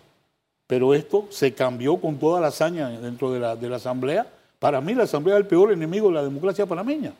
Pero 0.68 0.94
esto 0.94 1.26
se 1.30 1.54
cambió 1.54 1.96
con 1.96 2.18
toda 2.18 2.40
la 2.40 2.48
hazaña 2.48 2.90
dentro 2.90 3.32
de 3.32 3.40
la, 3.40 3.56
de 3.56 3.68
la 3.70 3.76
Asamblea. 3.76 4.26
Para 4.58 4.82
mí 4.82 4.94
la 4.94 5.04
Asamblea 5.04 5.36
es 5.36 5.40
el 5.40 5.48
peor 5.48 5.72
enemigo 5.72 6.08
de 6.08 6.14
la 6.14 6.22
democracia 6.22 6.66
panameña. 6.66 7.14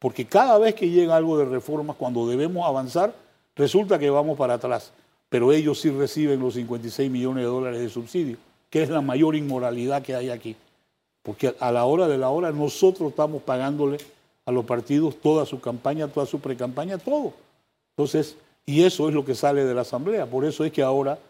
Porque 0.00 0.26
cada 0.26 0.58
vez 0.58 0.74
que 0.74 0.90
llega 0.90 1.14
algo 1.14 1.38
de 1.38 1.44
reformas, 1.44 1.94
cuando 1.96 2.26
debemos 2.26 2.66
avanzar, 2.66 3.14
resulta 3.54 3.96
que 3.98 4.10
vamos 4.10 4.36
para 4.36 4.54
atrás. 4.54 4.92
Pero 5.28 5.52
ellos 5.52 5.80
sí 5.80 5.90
reciben 5.90 6.40
los 6.40 6.54
56 6.54 7.08
millones 7.08 7.44
de 7.44 7.48
dólares 7.48 7.80
de 7.80 7.88
subsidio, 7.88 8.38
que 8.68 8.82
es 8.82 8.90
la 8.90 9.00
mayor 9.00 9.36
inmoralidad 9.36 10.02
que 10.02 10.16
hay 10.16 10.30
aquí. 10.30 10.56
Porque 11.22 11.54
a 11.60 11.70
la 11.70 11.84
hora 11.84 12.08
de 12.08 12.18
la 12.18 12.30
hora 12.30 12.50
nosotros 12.50 13.10
estamos 13.10 13.42
pagándole 13.42 13.98
a 14.46 14.50
los 14.50 14.64
partidos 14.64 15.20
toda 15.20 15.46
su 15.46 15.60
campaña, 15.60 16.08
toda 16.08 16.26
su 16.26 16.40
precampaña, 16.40 16.98
todo. 16.98 17.34
Entonces, 17.96 18.36
y 18.66 18.82
eso 18.82 19.08
es 19.08 19.14
lo 19.14 19.24
que 19.24 19.36
sale 19.36 19.64
de 19.64 19.74
la 19.74 19.82
Asamblea. 19.82 20.26
Por 20.26 20.44
eso 20.44 20.64
es 20.64 20.72
que 20.72 20.82
ahora 20.82 21.20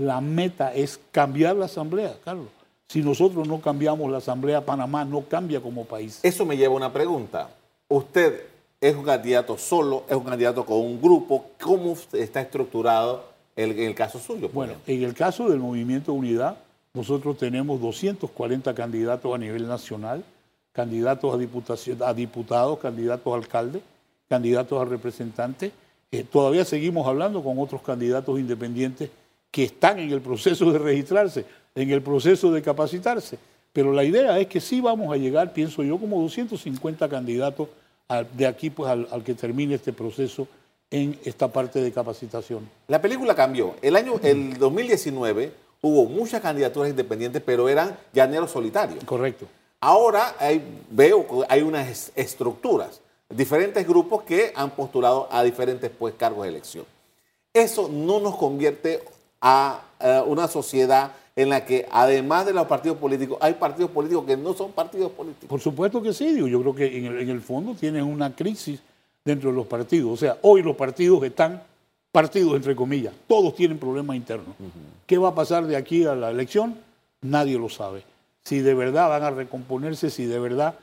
la 0.00 0.20
meta 0.22 0.72
es 0.74 0.98
cambiar 1.12 1.56
la 1.56 1.66
Asamblea, 1.66 2.16
Carlos. 2.24 2.46
Si 2.88 3.02
nosotros 3.02 3.46
no 3.46 3.60
cambiamos 3.60 4.10
la 4.10 4.16
Asamblea, 4.18 4.64
Panamá 4.64 5.04
no 5.04 5.20
cambia 5.22 5.60
como 5.60 5.84
país. 5.84 6.20
Eso 6.22 6.44
me 6.46 6.56
lleva 6.56 6.72
a 6.72 6.76
una 6.78 6.92
pregunta. 6.92 7.50
Usted 7.88 8.40
es 8.80 8.96
un 8.96 9.04
candidato 9.04 9.58
solo, 9.58 10.04
es 10.08 10.16
un 10.16 10.24
candidato 10.24 10.64
con 10.64 10.78
un 10.78 11.00
grupo. 11.00 11.50
¿Cómo 11.60 11.94
está 12.14 12.40
estructurado 12.40 13.24
el- 13.54 13.78
el 13.78 13.94
caso 13.94 14.18
suyo? 14.18 14.48
Bueno, 14.52 14.72
ejemplo? 14.72 14.94
en 14.94 15.02
el 15.04 15.14
caso 15.14 15.48
del 15.50 15.58
Movimiento 15.60 16.14
Unidad, 16.14 16.56
nosotros 16.94 17.36
tenemos 17.36 17.78
240 17.80 18.74
candidatos 18.74 19.32
a 19.34 19.38
nivel 19.38 19.68
nacional, 19.68 20.24
candidatos 20.72 21.34
a, 21.34 21.36
diputación, 21.36 21.98
a 22.02 22.14
diputados, 22.14 22.78
candidatos 22.78 23.32
a 23.32 23.36
alcaldes, 23.36 23.82
candidatos 24.28 24.80
a 24.80 24.84
representantes. 24.86 25.72
Eh, 26.10 26.24
todavía 26.24 26.64
seguimos 26.64 27.06
hablando 27.06 27.42
con 27.44 27.58
otros 27.58 27.82
candidatos 27.82 28.38
independientes 28.40 29.10
que 29.50 29.64
están 29.64 29.98
en 29.98 30.10
el 30.10 30.20
proceso 30.20 30.70
de 30.72 30.78
registrarse, 30.78 31.44
en 31.74 31.90
el 31.90 32.02
proceso 32.02 32.52
de 32.52 32.62
capacitarse. 32.62 33.38
Pero 33.72 33.92
la 33.92 34.04
idea 34.04 34.38
es 34.38 34.46
que 34.48 34.60
sí 34.60 34.80
vamos 34.80 35.12
a 35.12 35.16
llegar, 35.16 35.52
pienso 35.52 35.82
yo, 35.82 35.98
como 35.98 36.20
250 36.22 37.08
candidatos 37.08 37.68
de 38.36 38.46
aquí 38.46 38.70
pues, 38.70 38.90
al- 38.90 39.06
al 39.12 39.22
que 39.22 39.34
termine 39.34 39.74
este 39.76 39.92
proceso 39.92 40.48
en 40.90 41.16
esta 41.24 41.46
parte 41.48 41.80
de 41.80 41.92
capacitación. 41.92 42.68
La 42.88 43.00
película 43.00 43.34
cambió. 43.36 43.74
El 43.80 43.94
año, 43.94 44.14
el 44.24 44.58
2019 44.58 45.52
hubo 45.82 46.04
muchas 46.06 46.40
candidaturas 46.40 46.90
independientes, 46.90 47.40
pero 47.44 47.68
eran 47.68 47.96
llaneros 48.12 48.50
solitarios. 48.50 49.04
Correcto. 49.04 49.46
Ahora 49.80 50.34
hay- 50.40 50.62
veo 50.90 51.26
que 51.26 51.46
hay 51.48 51.62
unas 51.62 51.88
es- 51.88 52.12
estructuras, 52.16 53.00
diferentes 53.28 53.86
grupos 53.86 54.24
que 54.24 54.52
han 54.56 54.70
postulado 54.70 55.28
a 55.30 55.44
diferentes 55.44 55.90
pues, 55.96 56.14
cargos 56.14 56.42
de 56.42 56.48
elección. 56.50 56.84
Eso 57.54 57.88
no 57.88 58.18
nos 58.18 58.36
convierte 58.36 59.00
a 59.40 59.82
eh, 60.00 60.22
una 60.26 60.48
sociedad 60.48 61.12
en 61.36 61.48
la 61.48 61.64
que, 61.64 61.86
además 61.90 62.46
de 62.46 62.52
los 62.52 62.66
partidos 62.66 62.98
políticos, 62.98 63.38
hay 63.40 63.54
partidos 63.54 63.90
políticos 63.90 64.24
que 64.26 64.36
no 64.36 64.52
son 64.52 64.72
partidos 64.72 65.12
políticos. 65.12 65.48
Por 65.48 65.60
supuesto 65.60 66.02
que 66.02 66.12
sí, 66.12 66.36
yo 66.36 66.60
creo 66.60 66.74
que 66.74 66.98
en 66.98 67.06
el, 67.06 67.20
en 67.20 67.30
el 67.30 67.40
fondo 67.40 67.74
tienen 67.74 68.04
una 68.04 68.34
crisis 68.34 68.80
dentro 69.24 69.50
de 69.50 69.56
los 69.56 69.66
partidos. 69.66 70.12
O 70.12 70.16
sea, 70.16 70.38
hoy 70.42 70.62
los 70.62 70.76
partidos 70.76 71.22
están 71.24 71.62
partidos 72.12 72.54
entre 72.56 72.74
comillas, 72.74 73.14
todos 73.26 73.54
tienen 73.54 73.78
problemas 73.78 74.16
internos. 74.16 74.54
¿Qué 75.06 75.18
va 75.18 75.28
a 75.28 75.34
pasar 75.34 75.66
de 75.66 75.76
aquí 75.76 76.04
a 76.04 76.14
la 76.14 76.30
elección? 76.30 76.76
Nadie 77.22 77.58
lo 77.58 77.68
sabe. 77.68 78.02
Si 78.44 78.60
de 78.60 78.74
verdad 78.74 79.08
van 79.08 79.22
a 79.22 79.30
recomponerse, 79.30 80.10
si 80.10 80.24
de 80.24 80.38
verdad, 80.38 80.74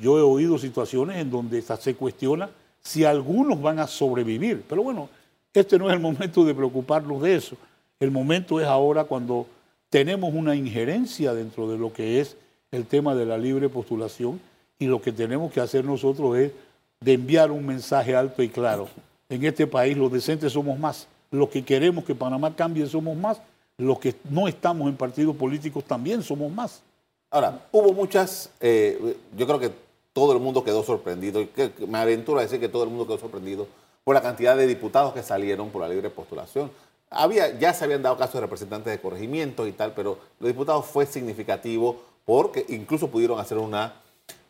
yo 0.00 0.18
he 0.18 0.22
oído 0.22 0.58
situaciones 0.58 1.18
en 1.18 1.30
donde 1.30 1.62
se 1.62 1.94
cuestiona 1.94 2.50
si 2.80 3.04
algunos 3.04 3.60
van 3.60 3.78
a 3.78 3.86
sobrevivir. 3.86 4.64
Pero 4.68 4.82
bueno, 4.82 5.08
este 5.52 5.78
no 5.78 5.88
es 5.88 5.94
el 5.94 6.00
momento 6.00 6.44
de 6.44 6.54
preocuparnos 6.54 7.22
de 7.22 7.36
eso. 7.36 7.56
El 8.00 8.10
momento 8.10 8.60
es 8.60 8.66
ahora 8.66 9.04
cuando 9.04 9.46
tenemos 9.90 10.34
una 10.34 10.54
injerencia 10.54 11.32
dentro 11.34 11.68
de 11.70 11.78
lo 11.78 11.92
que 11.92 12.20
es 12.20 12.36
el 12.72 12.86
tema 12.86 13.14
de 13.14 13.26
la 13.26 13.38
libre 13.38 13.68
postulación 13.68 14.40
y 14.78 14.86
lo 14.86 15.00
que 15.00 15.12
tenemos 15.12 15.52
que 15.52 15.60
hacer 15.60 15.84
nosotros 15.84 16.36
es 16.36 16.52
de 17.00 17.12
enviar 17.12 17.50
un 17.50 17.64
mensaje 17.64 18.16
alto 18.16 18.42
y 18.42 18.48
claro. 18.48 18.88
En 19.28 19.44
este 19.44 19.66
país 19.66 19.96
los 19.96 20.10
decentes 20.12 20.52
somos 20.52 20.78
más, 20.78 21.06
los 21.30 21.48
que 21.48 21.64
queremos 21.64 22.04
que 22.04 22.14
Panamá 22.14 22.54
cambie 22.54 22.86
somos 22.86 23.16
más, 23.16 23.40
los 23.78 23.98
que 23.98 24.14
no 24.28 24.48
estamos 24.48 24.88
en 24.88 24.96
partidos 24.96 25.36
políticos 25.36 25.84
también 25.84 26.22
somos 26.22 26.52
más. 26.52 26.82
Ahora, 27.30 27.66
hubo 27.72 27.92
muchas, 27.92 28.50
eh, 28.60 29.16
yo 29.36 29.46
creo 29.46 29.58
que 29.58 29.70
todo 30.12 30.32
el 30.32 30.38
mundo 30.40 30.62
quedó 30.62 30.84
sorprendido, 30.84 31.40
y 31.40 31.46
que- 31.46 31.72
me 31.88 31.98
aventuro 31.98 32.38
a 32.38 32.42
decir 32.42 32.60
que 32.60 32.68
todo 32.68 32.84
el 32.84 32.90
mundo 32.90 33.06
quedó 33.06 33.18
sorprendido 33.18 33.66
por 34.04 34.14
la 34.14 34.22
cantidad 34.22 34.56
de 34.56 34.66
diputados 34.66 35.12
que 35.12 35.22
salieron 35.22 35.70
por 35.70 35.82
la 35.82 35.88
libre 35.88 36.10
postulación. 36.10 36.70
Había, 37.14 37.58
ya 37.58 37.72
se 37.72 37.84
habían 37.84 38.02
dado 38.02 38.16
casos 38.16 38.34
de 38.34 38.40
representantes 38.42 38.92
de 38.92 39.00
corregimientos 39.00 39.68
y 39.68 39.72
tal, 39.72 39.92
pero 39.92 40.18
los 40.40 40.48
diputados 40.48 40.86
fue 40.86 41.06
significativo 41.06 42.02
porque 42.24 42.64
incluso 42.68 43.08
pudieron 43.08 43.38
hacer 43.38 43.58
una, 43.58 43.94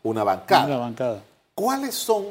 una 0.02 0.24
bancada. 0.24 0.66
Una 0.66 0.78
bancada. 0.78 1.22
¿Cuáles 1.54 1.94
son 1.94 2.24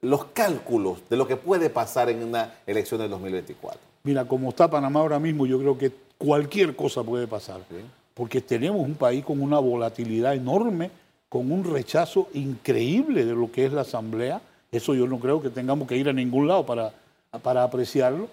los 0.00 0.26
cálculos 0.26 0.98
de 1.08 1.16
lo 1.16 1.26
que 1.26 1.36
puede 1.36 1.70
pasar 1.70 2.08
en 2.08 2.22
una 2.22 2.54
elección 2.66 3.00
del 3.00 3.10
2024? 3.10 3.80
Mira, 4.04 4.24
como 4.26 4.50
está 4.50 4.70
Panamá 4.70 5.00
ahora 5.00 5.18
mismo, 5.18 5.46
yo 5.46 5.58
creo 5.58 5.76
que 5.76 5.92
cualquier 6.16 6.74
cosa 6.76 7.02
puede 7.02 7.26
pasar. 7.26 7.60
Porque 8.14 8.40
tenemos 8.40 8.80
un 8.80 8.94
país 8.94 9.24
con 9.24 9.40
una 9.40 9.58
volatilidad 9.58 10.34
enorme, 10.34 10.90
con 11.28 11.52
un 11.52 11.64
rechazo 11.64 12.28
increíble 12.34 13.24
de 13.24 13.34
lo 13.34 13.50
que 13.50 13.66
es 13.66 13.72
la 13.72 13.82
Asamblea. 13.82 14.40
Eso 14.72 14.94
yo 14.94 15.06
no 15.06 15.18
creo 15.18 15.40
que 15.42 15.50
tengamos 15.50 15.86
que 15.88 15.96
ir 15.96 16.08
a 16.08 16.12
ningún 16.12 16.48
lado 16.48 16.64
para, 16.64 16.92
para 17.42 17.62
apreciarlo. 17.62 18.28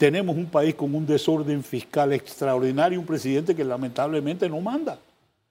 Tenemos 0.00 0.34
un 0.34 0.46
país 0.46 0.74
con 0.74 0.94
un 0.94 1.04
desorden 1.04 1.62
fiscal 1.62 2.14
extraordinario, 2.14 2.98
un 2.98 3.04
presidente 3.04 3.54
que 3.54 3.62
lamentablemente 3.62 4.48
no 4.48 4.58
manda. 4.62 4.98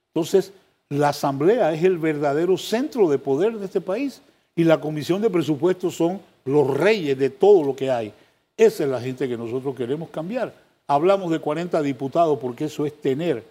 Entonces, 0.07 0.51
la 0.89 1.09
Asamblea 1.09 1.71
es 1.71 1.83
el 1.83 1.99
verdadero 1.99 2.57
centro 2.57 3.07
de 3.11 3.19
poder 3.19 3.59
de 3.59 3.65
este 3.65 3.79
país 3.79 4.23
y 4.55 4.63
la 4.63 4.81
Comisión 4.81 5.21
de 5.21 5.29
Presupuestos 5.29 5.95
son 5.95 6.19
los 6.45 6.67
reyes 6.67 7.15
de 7.19 7.29
todo 7.29 7.61
lo 7.61 7.75
que 7.75 7.91
hay. 7.91 8.11
Esa 8.57 8.85
es 8.85 8.89
la 8.89 8.99
gente 8.99 9.29
que 9.29 9.37
nosotros 9.37 9.75
queremos 9.75 10.09
cambiar. 10.09 10.51
Hablamos 10.87 11.29
de 11.29 11.37
40 11.37 11.79
diputados 11.83 12.39
porque 12.39 12.65
eso 12.65 12.87
es 12.87 12.99
tener 12.99 13.43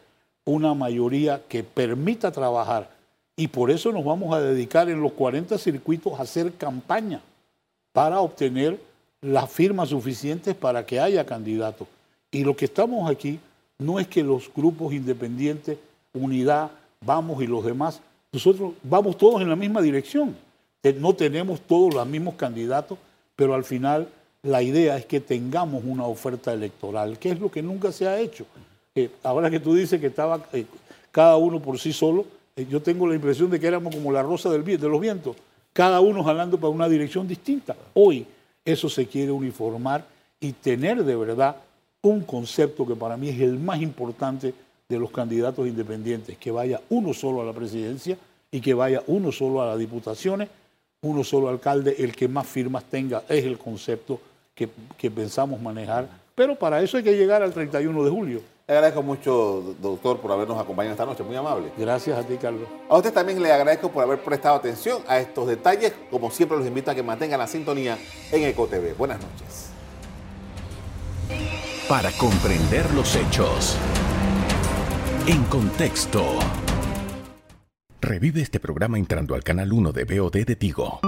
una 0.45 0.75
mayoría 0.75 1.41
que 1.49 1.63
permita 1.63 2.33
trabajar. 2.33 2.91
Y 3.37 3.47
por 3.47 3.71
eso 3.71 3.93
nos 3.93 4.05
vamos 4.05 4.35
a 4.35 4.41
dedicar 4.41 4.89
en 4.89 5.01
los 5.01 5.13
40 5.13 5.59
circuitos 5.59 6.19
a 6.19 6.25
hacer 6.25 6.55
campaña 6.55 7.21
para 7.93 8.19
obtener 8.19 8.81
las 9.21 9.51
firmas 9.51 9.89
suficientes 9.89 10.55
para 10.55 10.85
que 10.87 11.01
haya 11.01 11.27
candidatos. 11.27 11.89
Y 12.31 12.45
lo 12.45 12.57
que 12.57 12.67
estamos 12.67 13.11
aquí 13.11 13.41
no 13.79 13.99
es 13.99 14.07
que 14.07 14.23
los 14.23 14.53
grupos 14.55 14.93
independientes, 14.93 15.79
unidad, 16.13 16.71
vamos 17.01 17.43
y 17.43 17.47
los 17.47 17.65
demás, 17.65 18.01
nosotros 18.33 18.73
vamos 18.83 19.17
todos 19.17 19.41
en 19.41 19.49
la 19.49 19.57
misma 19.57 19.81
dirección. 19.81 20.37
No 21.01 21.15
tenemos 21.15 21.61
todos 21.61 21.95
los 21.95 22.07
mismos 22.07 22.35
candidatos, 22.35 22.99
pero 23.37 23.55
al 23.55 23.65
final 23.65 24.09
la 24.43 24.63
idea 24.63 24.97
es 24.97 25.07
que 25.07 25.21
tengamos 25.21 25.83
una 25.85 26.05
oferta 26.05 26.53
electoral, 26.53 27.19
que 27.19 27.31
es 27.31 27.41
lo 27.41 27.51
que 27.51 27.63
nunca 27.63 27.93
se 27.93 28.07
ha 28.07 28.19
hecho. 28.19 28.47
Eh, 28.95 29.11
ahora 29.23 29.51
que 29.51 29.61
tú 29.61 29.75
dices 29.75 30.01
que 30.01 30.07
estaba 30.07 30.41
eh, 30.53 30.65
cada 31.11 31.37
uno 31.37 31.61
por 31.61 31.79
sí 31.79 31.93
solo, 31.93 32.25
eh, 32.57 32.67
yo 32.71 32.81
tengo 32.81 33.07
la 33.07 33.15
impresión 33.15 33.51
de 33.51 33.61
que 33.61 33.67
éramos 33.67 33.95
como 33.95 34.13
la 34.13 34.23
rosa 34.23 34.51
del, 34.51 34.65
de 34.65 34.89
los 34.89 35.01
vientos, 35.01 35.37
cada 35.73 36.01
uno 36.01 36.25
jalando 36.25 36.59
para 36.59 36.71
una 36.71 36.89
dirección 36.89 37.27
distinta. 37.27 37.77
Hoy 37.95 38.27
eso 38.73 38.89
se 38.89 39.07
quiere 39.07 39.33
uniformar 39.33 40.05
y 40.41 40.53
tener 40.53 41.03
de 41.03 41.17
verdad 41.17 41.57
un 42.03 42.21
concepto 42.21 42.87
que 42.87 42.95
para 42.95 43.17
mí 43.17 43.29
es 43.31 43.41
el 43.41 43.59
más 43.59 43.81
importante 43.81 44.55
de 44.89 44.99
los 44.99 45.11
candidatos 45.11 45.67
independientes, 45.67 46.37
que 46.37 46.51
vaya 46.51 46.81
uno 46.91 47.13
solo 47.15 47.41
a 47.41 47.45
la 47.45 47.53
presidencia 47.53 48.17
y 48.51 48.61
que 48.61 48.75
vaya 48.75 49.03
uno 49.07 49.33
solo 49.33 49.63
a 49.63 49.67
las 49.67 49.79
diputaciones, 49.79 50.49
uno 51.03 51.25
solo 51.25 51.49
alcalde, 51.49 51.97
el 51.99 52.15
que 52.15 52.29
más 52.29 52.47
firmas 52.47 52.85
tenga, 52.85 53.23
es 53.29 53.45
el 53.45 53.59
concepto 53.59 54.21
que, 54.55 55.11
pensamos 55.11 55.61
manejar. 55.61 56.09
Pero 56.35 56.55
para 56.57 56.83
eso 56.83 56.97
hay 56.97 57.03
que 57.03 57.17
llegar 57.17 57.43
al 57.43 57.53
31 57.53 58.05
de 58.05 58.11
julio. 58.11 58.43
Le 58.69 58.75
agradezco 58.75 59.03
mucho, 59.03 59.75
doctor, 59.81 60.21
por 60.21 60.31
habernos 60.31 60.61
acompañado 60.61 60.93
esta 60.93 61.07
noche. 61.07 61.23
Muy 61.23 61.35
amable. 61.35 61.73
Gracias 61.79 62.19
a 62.19 62.23
ti, 62.23 62.37
Carlos. 62.37 62.69
A 62.91 62.99
usted 62.99 63.15
también 63.15 63.43
le 63.43 63.51
agradezco 63.51 63.91
por 63.91 64.05
haber 64.05 64.23
prestado 64.23 64.57
atención 64.57 65.01
a 65.09 65.19
estos 65.19 65.49
detalles. 65.49 65.95
Como 66.11 66.31
siempre, 66.31 66.59
los 66.59 66.67
invito 66.67 66.91
a 66.91 66.95
que 66.95 67.03
mantengan 67.03 67.39
la 67.39 67.47
sintonía 67.47 67.97
en 68.31 68.45
EcoTV. 68.45 68.95
Buenas 68.99 69.21
noches. 69.23 69.71
Para 71.89 72.13
comprender 72.13 72.93
los 72.93 73.17
hechos. 73.17 73.79
En 75.27 75.43
contexto. 75.45 76.39
Revive 78.03 78.43
este 78.43 78.61
programa 78.61 78.99
entrando 78.99 79.35
al 79.35 79.45
canal 79.45 79.73
1 79.73 79.93
de 79.93 80.05
BOD 80.05 80.45
de 80.45 80.57
Tigo. 80.57 81.01